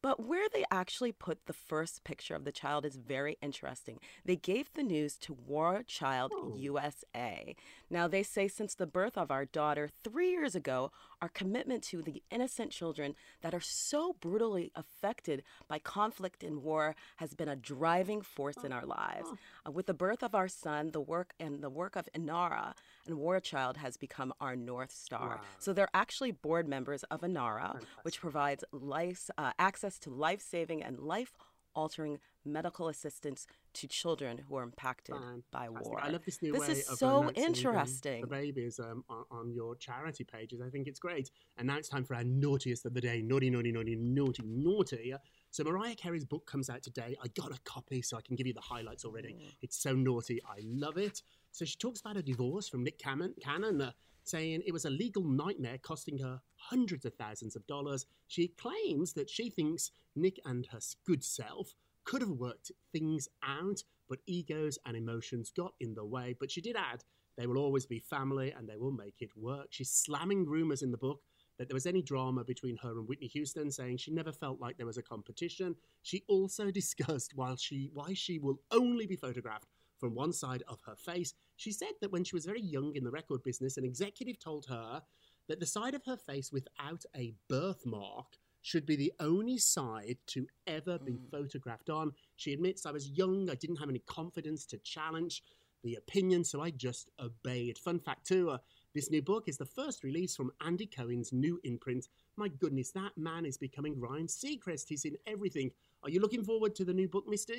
But 0.04 0.22
where 0.22 0.50
they 0.52 0.66
actually 0.70 1.12
put 1.12 1.46
the 1.46 1.54
first 1.54 2.04
picture 2.04 2.34
of 2.34 2.44
the 2.44 2.52
child 2.52 2.84
is 2.84 2.96
very 2.96 3.38
interesting. 3.40 4.00
They 4.22 4.36
gave 4.36 4.70
the 4.74 4.82
news 4.82 5.16
to 5.20 5.32
War 5.32 5.82
Child 5.86 6.30
USA. 6.56 7.56
Now, 7.88 8.06
they 8.06 8.22
say 8.22 8.46
since 8.46 8.74
the 8.74 8.86
birth 8.86 9.16
of 9.16 9.30
our 9.30 9.46
daughter 9.46 9.88
three 10.02 10.30
years 10.30 10.54
ago, 10.54 10.92
our 11.22 11.30
commitment 11.30 11.82
to 11.84 12.02
the 12.02 12.22
innocent 12.30 12.70
children 12.70 13.14
that 13.40 13.54
are 13.54 13.62
so 13.62 14.14
brutally 14.20 14.70
affected 14.76 15.42
by 15.68 15.78
conflict 15.78 16.44
and 16.44 16.62
war 16.62 16.94
has 17.16 17.32
been 17.32 17.48
a 17.48 17.56
driving 17.56 18.20
force 18.20 18.58
in 18.62 18.72
our 18.72 18.84
lives. 18.84 19.30
Uh, 19.66 19.70
with 19.70 19.86
the 19.86 19.94
birth 19.94 20.22
of 20.22 20.34
our 20.34 20.48
son, 20.48 20.90
the 20.90 21.00
work 21.00 21.32
and 21.40 21.62
the 21.62 21.70
work 21.70 21.96
of 21.96 22.10
Inara 22.14 22.74
and 23.06 23.18
War 23.18 23.40
Child 23.40 23.76
has 23.78 23.96
become 23.96 24.32
our 24.40 24.56
North 24.56 24.92
Star. 24.92 25.40
So 25.58 25.72
they're 25.72 25.88
actually 25.94 26.32
board 26.32 26.68
members 26.68 27.02
of 27.04 27.20
Inara, 27.22 27.80
which 28.02 28.20
provides 28.20 28.64
life, 28.72 29.30
uh, 29.38 29.52
access 29.58 29.98
to 30.00 30.10
life 30.10 30.40
saving 30.40 30.82
and 30.82 30.98
life 30.98 31.32
altering 31.74 32.18
medical 32.44 32.88
assistance 32.88 33.46
to 33.72 33.88
children 33.88 34.38
who 34.38 34.56
are 34.56 34.62
impacted 34.62 35.16
by 35.50 35.68
war. 35.68 35.98
I 36.00 36.08
love 36.08 36.24
this 36.24 36.40
new 36.40 36.52
this 36.52 36.60
way 36.60 36.68
is 36.68 36.88
of 36.88 36.98
so 36.98 37.20
announcing, 37.22 37.42
um, 37.42 37.48
interesting. 37.48 38.20
the 38.20 38.26
babies 38.28 38.78
um, 38.78 39.04
on, 39.08 39.24
on 39.30 39.52
your 39.52 39.74
charity 39.74 40.24
pages. 40.24 40.60
I 40.60 40.68
think 40.68 40.86
it's 40.86 41.00
great. 41.00 41.30
And 41.58 41.66
now 41.66 41.78
it's 41.78 41.88
time 41.88 42.04
for 42.04 42.14
our 42.14 42.22
naughtiest 42.22 42.86
of 42.86 42.94
the 42.94 43.00
day. 43.00 43.22
Naughty, 43.22 43.50
naughty, 43.50 43.72
naughty, 43.72 43.96
naughty, 43.96 44.42
naughty. 44.44 45.14
So 45.50 45.64
Mariah 45.64 45.96
Carey's 45.96 46.24
book 46.24 46.46
comes 46.46 46.70
out 46.70 46.82
today. 46.82 47.16
I 47.22 47.28
got 47.28 47.50
a 47.50 47.58
copy 47.64 48.02
so 48.02 48.16
I 48.16 48.20
can 48.20 48.36
give 48.36 48.46
you 48.46 48.54
the 48.54 48.60
highlights 48.60 49.04
already. 49.04 49.36
It's 49.62 49.76
so 49.76 49.94
naughty. 49.94 50.40
I 50.44 50.60
love 50.64 50.96
it. 50.96 51.22
So 51.54 51.64
she 51.64 51.76
talks 51.76 52.00
about 52.00 52.16
a 52.16 52.22
divorce 52.22 52.68
from 52.68 52.82
Nick 52.82 52.98
Cannon, 52.98 53.32
Cannon 53.40 53.80
uh, 53.80 53.92
saying 54.24 54.64
it 54.66 54.72
was 54.72 54.86
a 54.86 54.90
legal 54.90 55.22
nightmare 55.22 55.78
costing 55.78 56.18
her 56.18 56.40
hundreds 56.56 57.04
of 57.04 57.14
thousands 57.14 57.54
of 57.54 57.64
dollars. 57.68 58.06
She 58.26 58.48
claims 58.48 59.12
that 59.12 59.30
she 59.30 59.50
thinks 59.50 59.92
Nick 60.16 60.40
and 60.46 60.66
her 60.72 60.80
good 61.06 61.22
self 61.22 61.76
could 62.02 62.22
have 62.22 62.30
worked 62.30 62.72
things 62.92 63.28
out, 63.44 63.84
but 64.08 64.18
egos 64.26 64.80
and 64.84 64.96
emotions 64.96 65.52
got 65.56 65.74
in 65.78 65.94
the 65.94 66.04
way. 66.04 66.34
But 66.40 66.50
she 66.50 66.60
did 66.60 66.74
add, 66.74 67.04
they 67.38 67.46
will 67.46 67.58
always 67.58 67.86
be 67.86 68.00
family 68.00 68.50
and 68.50 68.68
they 68.68 68.76
will 68.76 68.90
make 68.90 69.20
it 69.20 69.30
work. 69.36 69.68
She's 69.70 69.92
slamming 69.92 70.46
rumours 70.46 70.82
in 70.82 70.90
the 70.90 70.98
book 70.98 71.20
that 71.60 71.68
there 71.68 71.76
was 71.76 71.86
any 71.86 72.02
drama 72.02 72.42
between 72.42 72.78
her 72.78 72.98
and 72.98 73.06
Whitney 73.06 73.28
Houston, 73.28 73.70
saying 73.70 73.98
she 73.98 74.10
never 74.10 74.32
felt 74.32 74.60
like 74.60 74.76
there 74.76 74.86
was 74.86 74.98
a 74.98 75.02
competition. 75.04 75.76
She 76.02 76.24
also 76.26 76.70
discussed 76.72 77.36
while 77.36 77.54
she 77.54 77.90
why 77.94 78.12
she 78.14 78.40
will 78.40 78.58
only 78.72 79.06
be 79.06 79.14
photographed 79.14 79.68
from 80.00 80.14
one 80.14 80.32
side 80.32 80.62
of 80.68 80.80
her 80.84 80.96
face. 80.96 81.32
She 81.56 81.72
said 81.72 81.92
that 82.00 82.12
when 82.12 82.24
she 82.24 82.36
was 82.36 82.46
very 82.46 82.60
young 82.60 82.94
in 82.94 83.04
the 83.04 83.10
record 83.10 83.42
business, 83.42 83.76
an 83.76 83.84
executive 83.84 84.38
told 84.38 84.66
her 84.66 85.02
that 85.48 85.60
the 85.60 85.66
side 85.66 85.94
of 85.94 86.04
her 86.06 86.16
face 86.16 86.50
without 86.52 87.04
a 87.16 87.34
birthmark 87.48 88.38
should 88.62 88.86
be 88.86 88.96
the 88.96 89.12
only 89.20 89.58
side 89.58 90.16
to 90.26 90.46
ever 90.66 90.98
be 90.98 91.18
photographed 91.30 91.90
on. 91.90 92.12
She 92.36 92.54
admits, 92.54 92.86
I 92.86 92.92
was 92.92 93.10
young, 93.10 93.50
I 93.50 93.54
didn't 93.54 93.76
have 93.76 93.90
any 93.90 93.98
confidence 94.00 94.64
to 94.66 94.78
challenge 94.78 95.42
the 95.82 95.96
opinion, 95.96 96.44
so 96.44 96.62
I 96.62 96.70
just 96.70 97.10
obeyed. 97.20 97.76
Fun 97.76 97.98
fact, 97.98 98.26
too, 98.26 98.50
uh, 98.50 98.58
this 98.94 99.10
new 99.10 99.20
book 99.20 99.48
is 99.48 99.58
the 99.58 99.66
first 99.66 100.02
release 100.02 100.34
from 100.34 100.50
Andy 100.64 100.86
Cohen's 100.86 101.30
new 101.30 101.60
imprint. 101.62 102.08
My 102.36 102.48
goodness, 102.48 102.90
that 102.92 103.12
man 103.18 103.44
is 103.44 103.58
becoming 103.58 104.00
Ryan 104.00 104.26
Seacrest. 104.26 104.88
He's 104.88 105.04
in 105.04 105.18
everything. 105.26 105.70
Are 106.02 106.08
you 106.08 106.20
looking 106.20 106.42
forward 106.42 106.74
to 106.76 106.84
the 106.86 106.94
new 106.94 107.06
book, 107.06 107.26
Mr. 107.28 107.54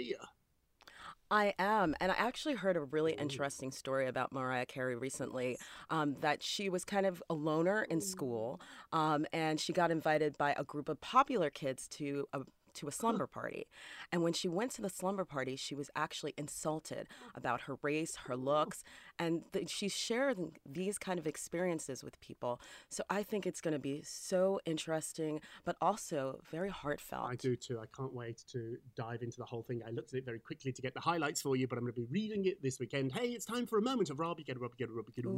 I 1.31 1.53
am. 1.57 1.95
And 1.99 2.11
I 2.11 2.15
actually 2.15 2.55
heard 2.55 2.77
a 2.77 2.81
really 2.81 3.13
interesting 3.13 3.71
story 3.71 4.07
about 4.07 4.31
Mariah 4.31 4.65
Carey 4.65 4.95
recently 4.95 5.57
um, 5.89 6.15
that 6.21 6.43
she 6.43 6.69
was 6.69 6.85
kind 6.85 7.05
of 7.05 7.21
a 7.29 7.33
loner 7.33 7.83
in 7.83 8.01
school 8.01 8.61
um, 8.93 9.25
and 9.33 9.59
she 9.59 9.73
got 9.73 9.91
invited 9.91 10.37
by 10.37 10.53
a 10.57 10.63
group 10.63 10.89
of 10.89 11.01
popular 11.01 11.49
kids 11.49 11.87
to 11.89 12.27
a 12.33 12.41
to 12.75 12.87
a 12.87 12.91
slumber 12.91 13.27
party. 13.27 13.67
And 14.11 14.23
when 14.23 14.33
she 14.33 14.47
went 14.47 14.71
to 14.71 14.81
the 14.81 14.89
slumber 14.89 15.25
party, 15.25 15.55
she 15.55 15.75
was 15.75 15.89
actually 15.95 16.33
insulted 16.37 17.07
about 17.35 17.61
her 17.61 17.77
race, 17.81 18.15
her 18.27 18.33
oh. 18.33 18.37
looks, 18.37 18.83
and 19.17 19.43
th- 19.53 19.69
she's 19.69 19.93
sharing 19.93 20.53
these 20.65 20.97
kind 20.97 21.19
of 21.19 21.27
experiences 21.27 22.03
with 22.03 22.19
people. 22.21 22.61
So 22.89 23.03
I 23.09 23.23
think 23.23 23.45
it's 23.45 23.61
going 23.61 23.73
to 23.73 23.79
be 23.79 24.01
so 24.03 24.59
interesting, 24.65 25.41
but 25.63 25.75
also 25.81 26.39
very 26.49 26.69
heartfelt. 26.69 27.29
I 27.29 27.35
do 27.35 27.55
too. 27.55 27.79
I 27.79 27.85
can't 27.95 28.13
wait 28.13 28.43
to 28.51 28.77
dive 28.95 29.21
into 29.21 29.37
the 29.37 29.45
whole 29.45 29.63
thing. 29.63 29.81
I 29.85 29.91
looked 29.91 30.13
at 30.13 30.19
it 30.19 30.25
very 30.25 30.39
quickly 30.39 30.71
to 30.71 30.81
get 30.81 30.93
the 30.93 30.99
highlights 30.99 31.41
for 31.41 31.55
you, 31.55 31.67
but 31.67 31.77
I'm 31.77 31.83
going 31.83 31.93
to 31.93 32.01
be 32.01 32.07
reading 32.09 32.45
it 32.45 32.61
this 32.61 32.79
weekend. 32.79 33.13
Hey, 33.13 33.29
it's 33.29 33.45
time 33.45 33.65
for 33.65 33.77
a 33.77 33.81
moment 33.81 34.09
of 34.09 34.19
Rob. 34.19 34.39
You 34.39 34.45
get 34.45 34.57
a 34.57 34.59
you 34.59 34.69
get 34.77 34.89
a 34.89 34.91
you 34.91 35.13
get 35.13 35.25
a 35.25 35.29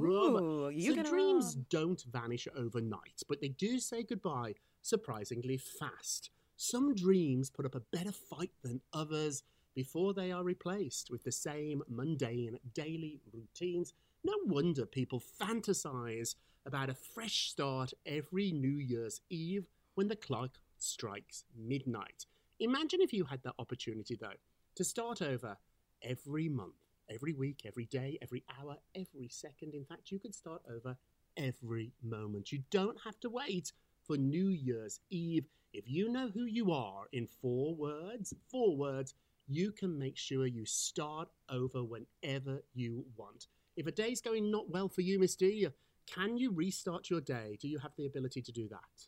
you 0.74 0.96
so 0.96 1.12
dreams 1.12 1.56
don't 1.70 2.04
vanish 2.12 2.48
overnight, 2.56 3.24
but 3.28 3.42
they 3.42 3.50
do 3.50 3.80
say 3.80 4.04
goodbye 4.04 4.56
surprisingly 4.82 5.58
fast. 5.58 6.30
Some 6.60 6.96
dreams 6.96 7.52
put 7.52 7.68
up 7.68 7.76
a 7.76 7.80
better 7.80 8.12
fight 8.12 8.50
than 8.64 8.82
others 8.92 9.44
before 9.76 10.16
they 10.16 10.32
are 10.32 10.44
replaced 10.44 11.12
with 11.12 11.24
the 11.24 11.32
same 11.32 11.84
mundane 11.88 12.58
daily 12.74 13.22
routines. 13.32 13.94
No 14.24 14.34
wonder 14.48 14.88
people 14.88 15.22
fantasize 15.40 16.34
about 16.66 16.90
a 16.90 16.96
fresh 16.96 17.52
start 17.52 17.94
every 18.08 18.52
New 18.52 18.80
Year's 18.80 19.22
Eve 19.30 19.68
when 19.94 20.08
the 20.08 20.16
clock 20.16 20.58
strikes 20.80 21.46
midnight. 21.56 22.26
Imagine 22.60 23.02
if 23.02 23.14
you 23.14 23.26
had 23.26 23.44
that 23.44 23.54
opportunity, 23.60 24.18
though, 24.20 24.40
to 24.76 24.84
start 24.84 25.22
over 25.22 25.58
every 26.02 26.50
month, 26.50 26.74
every 27.08 27.34
week, 27.34 27.62
every 27.66 27.86
day, 27.86 28.18
every 28.20 28.44
hour, 28.60 28.78
every 28.96 29.28
second. 29.30 29.76
In 29.76 29.86
fact, 29.86 30.10
you 30.10 30.18
could 30.18 30.34
start 30.34 30.64
over 30.68 30.98
every 31.38 31.94
moment. 32.02 32.52
You 32.52 32.64
don't 32.72 32.98
have 33.06 33.20
to 33.20 33.30
wait 33.30 33.74
for 34.08 34.18
New 34.18 34.48
Year's 34.48 35.00
Eve. 35.10 35.46
If 35.74 35.84
you 35.88 36.10
know 36.10 36.30
who 36.34 36.46
you 36.46 36.72
are 36.72 37.04
in 37.12 37.28
four 37.28 37.76
words, 37.76 38.34
four 38.50 38.76
words, 38.76 39.14
you 39.48 39.72
can 39.72 39.98
make 39.98 40.18
sure 40.18 40.48
you 40.48 40.66
start 40.66 41.30
over 41.50 41.84
whenever 41.84 42.64
you 42.74 43.06
want. 43.16 43.48
If 43.76 43.86
a 43.86 43.92
day's 43.92 44.22
going 44.22 44.50
not 44.50 44.70
well 44.70 44.90
for 44.90 45.02
you, 45.02 45.20
Miss 45.20 45.36
D, 45.36 45.68
can 46.08 46.38
you 46.38 46.52
restart 46.52 47.10
your 47.10 47.22
day? 47.22 47.58
Do 47.62 47.68
you 47.68 47.80
have 47.80 47.92
the 47.98 48.06
ability 48.06 48.42
to 48.42 48.52
do 48.52 48.68
that? 48.70 49.08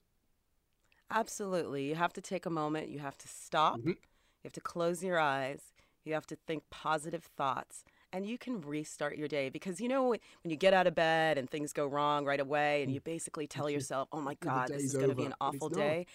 Absolutely. 1.12 1.88
You 1.88 1.96
have 1.96 2.14
to 2.14 2.22
take 2.22 2.46
a 2.46 2.52
moment, 2.52 2.90
you 2.90 3.00
have 3.00 3.18
to 3.18 3.28
stop, 3.28 3.80
mm-hmm. 3.80 3.90
you 3.90 4.44
have 4.44 4.54
to 4.54 4.62
close 4.62 5.04
your 5.04 5.18
eyes, 5.18 5.62
you 6.04 6.14
have 6.14 6.28
to 6.28 6.36
think 6.36 6.64
positive 6.70 7.24
thoughts. 7.24 7.84
And 8.12 8.26
you 8.26 8.38
can 8.40 8.62
restart 8.62 9.18
your 9.18 9.28
day 9.28 9.50
because 9.50 9.80
you 9.80 9.88
know 9.88 10.10
when 10.10 10.20
you 10.44 10.56
get 10.56 10.74
out 10.74 10.88
of 10.88 10.96
bed 10.96 11.38
and 11.38 11.50
things 11.50 11.74
go 11.74 11.86
wrong 11.86 12.26
right 12.26 12.40
away, 12.40 12.82
and 12.82 12.92
you 12.92 13.00
basically 13.02 13.46
tell 13.46 13.70
yourself, 13.70 14.08
"Oh 14.12 14.22
my 14.22 14.34
God, 14.36 14.70
this 14.70 14.84
is 14.84 14.94
going 14.94 15.10
to 15.10 15.16
be 15.16 15.26
an 15.26 15.36
awful 15.40 15.70
day." 15.70 16.08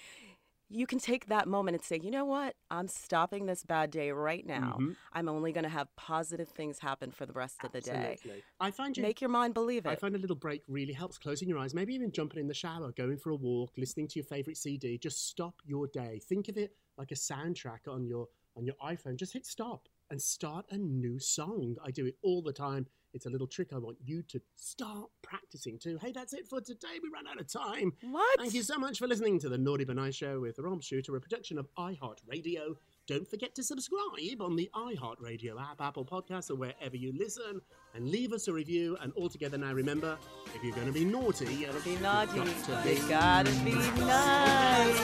You 0.70 0.86
can 0.86 0.98
take 0.98 1.26
that 1.26 1.46
moment 1.46 1.76
and 1.76 1.84
say, 1.84 2.00
"You 2.02 2.10
know 2.10 2.24
what? 2.24 2.56
I'm 2.70 2.88
stopping 2.88 3.46
this 3.46 3.62
bad 3.62 3.90
day 3.90 4.10
right 4.10 4.44
now. 4.44 4.78
Mhm. 4.80 4.96
I'm 5.12 5.28
only 5.28 5.52
going 5.52 5.62
to 5.64 5.68
have 5.70 5.94
positive 5.94 6.48
things 6.48 6.80
happen 6.80 7.12
for 7.12 7.26
the 7.26 7.32
rest 7.34 7.62
of 7.62 7.70
the 7.70 7.80
day." 7.80 8.18
I 8.58 8.70
find 8.72 8.96
you 8.96 9.02
Make 9.02 9.20
your 9.20 9.30
mind 9.30 9.54
believe 9.54 9.86
it 9.86 9.90
I 9.90 9.94
find 9.94 10.16
a 10.16 10.18
little 10.18 10.34
break 10.34 10.62
really 10.66 10.94
helps. 10.94 11.18
Closing 11.18 11.48
your 11.48 11.58
eyes, 11.58 11.74
maybe 11.74 11.94
even 11.94 12.10
jumping 12.10 12.40
in 12.40 12.48
the 12.48 12.54
shower, 12.54 12.90
going 12.92 13.18
for 13.18 13.30
a 13.30 13.36
walk, 13.36 13.72
listening 13.76 14.08
to 14.08 14.18
your 14.18 14.24
favorite 14.24 14.56
CD. 14.56 14.98
Just 14.98 15.28
stop 15.28 15.60
your 15.64 15.86
day. 15.86 16.18
Think 16.18 16.48
of 16.48 16.56
it 16.56 16.76
like 16.96 17.12
a 17.12 17.14
soundtrack 17.14 17.86
on 17.86 18.04
your 18.06 18.26
on 18.56 18.64
your 18.64 18.76
iPhone. 18.76 19.16
Just 19.16 19.32
hit 19.32 19.44
stop 19.44 19.88
and 20.10 20.20
start 20.20 20.66
a 20.70 20.76
new 20.76 21.18
song. 21.18 21.76
I 21.84 21.90
do 21.90 22.06
it 22.06 22.16
all 22.22 22.42
the 22.42 22.52
time. 22.52 22.86
It's 23.12 23.26
a 23.26 23.30
little 23.30 23.46
trick 23.46 23.72
I 23.72 23.78
want 23.78 23.98
you 24.04 24.22
to 24.22 24.40
start 24.56 25.08
practicing 25.22 25.78
too. 25.78 25.98
Hey, 26.02 26.10
that's 26.10 26.32
it 26.32 26.48
for 26.48 26.60
today. 26.60 26.98
We 27.00 27.10
ran 27.14 27.28
out 27.28 27.40
of 27.40 27.46
time. 27.46 27.92
What? 28.10 28.40
Thank 28.40 28.54
you 28.54 28.62
so 28.62 28.76
much 28.76 28.98
for 28.98 29.06
listening 29.06 29.38
to 29.40 29.48
the 29.48 29.56
Naughty 29.56 29.84
But 29.84 29.94
Nice 29.96 30.16
Show 30.16 30.40
with 30.40 30.58
Rob 30.58 30.82
Shuter, 30.82 31.14
a 31.14 31.20
production 31.20 31.56
of 31.56 31.68
iHeartRadio. 31.78 32.74
Don't 33.06 33.28
forget 33.28 33.54
to 33.54 33.62
subscribe 33.62 34.40
on 34.40 34.56
the 34.56 34.68
iHeartRadio 34.74 35.60
app, 35.60 35.80
Apple 35.80 36.04
Podcasts, 36.04 36.50
or 36.50 36.56
wherever 36.56 36.96
you 36.96 37.12
listen, 37.16 37.60
and 37.94 38.08
leave 38.08 38.32
us 38.32 38.48
a 38.48 38.52
review. 38.52 38.96
And 39.00 39.12
all 39.12 39.28
together 39.28 39.58
now, 39.58 39.72
remember, 39.72 40.18
if 40.52 40.64
you're 40.64 40.74
going 40.74 40.88
to 40.88 40.92
be 40.92 41.04
naughty, 41.04 41.54
you 41.54 41.66
gotta 41.66 41.84
be 41.84 41.94
naughty. 41.96 42.38
Got 42.38 42.82
to 42.84 42.90
You 42.90 42.96
be 42.96 43.08
gotta 43.08 43.50
be 43.64 43.74
nice. 44.00 44.98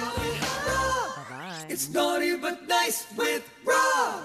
Bye-bye. 1.16 1.66
It's 1.68 1.88
naughty 1.90 2.36
but 2.38 2.66
nice 2.66 3.06
with 3.16 3.48
Rob. 3.64 4.24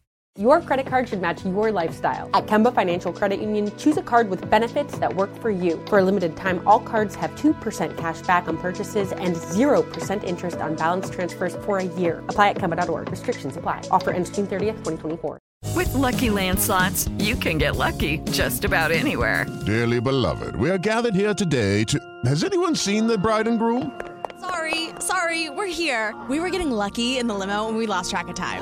Your 0.39 0.61
credit 0.61 0.85
card 0.85 1.09
should 1.09 1.19
match 1.19 1.43
your 1.43 1.73
lifestyle. 1.73 2.29
At 2.33 2.47
Kemba 2.47 2.73
Financial 2.73 3.11
Credit 3.11 3.41
Union, 3.41 3.69
choose 3.77 3.97
a 3.97 4.01
card 4.01 4.29
with 4.29 4.49
benefits 4.49 4.97
that 4.97 5.13
work 5.13 5.29
for 5.41 5.51
you. 5.51 5.83
For 5.87 5.99
a 5.99 6.03
limited 6.03 6.37
time, 6.37 6.65
all 6.65 6.79
cards 6.79 7.15
have 7.15 7.31
2% 7.31 7.97
cash 7.97 8.21
back 8.21 8.47
on 8.47 8.57
purchases 8.57 9.11
and 9.11 9.35
0% 9.35 10.23
interest 10.23 10.61
on 10.61 10.75
balance 10.75 11.09
transfers 11.09 11.57
for 11.65 11.79
a 11.79 11.83
year. 11.83 12.23
Apply 12.29 12.49
at 12.49 12.55
Kemba.org. 12.55 13.11
Restrictions 13.11 13.57
apply. 13.57 13.81
Offer 13.91 14.11
ends 14.11 14.29
June 14.29 14.47
30th, 14.47 14.83
2024. 14.85 15.37
With 15.75 15.93
Lucky 15.95 16.29
Land 16.29 16.59
slots, 16.59 17.09
you 17.17 17.35
can 17.35 17.57
get 17.57 17.75
lucky 17.75 18.19
just 18.31 18.63
about 18.63 18.91
anywhere. 18.91 19.45
Dearly 19.65 19.99
beloved, 19.99 20.55
we 20.55 20.69
are 20.69 20.77
gathered 20.77 21.13
here 21.13 21.33
today 21.33 21.83
to. 21.83 21.99
Has 22.23 22.45
anyone 22.45 22.73
seen 22.73 23.05
the 23.05 23.17
bride 23.17 23.47
and 23.47 23.59
groom? 23.59 23.99
Sorry, 24.39 24.91
sorry, 24.99 25.49
we're 25.49 25.65
here. 25.67 26.15
We 26.29 26.39
were 26.39 26.49
getting 26.49 26.71
lucky 26.71 27.17
in 27.17 27.27
the 27.27 27.35
limo 27.35 27.67
and 27.67 27.75
we 27.75 27.85
lost 27.85 28.09
track 28.09 28.29
of 28.29 28.35
time. 28.35 28.61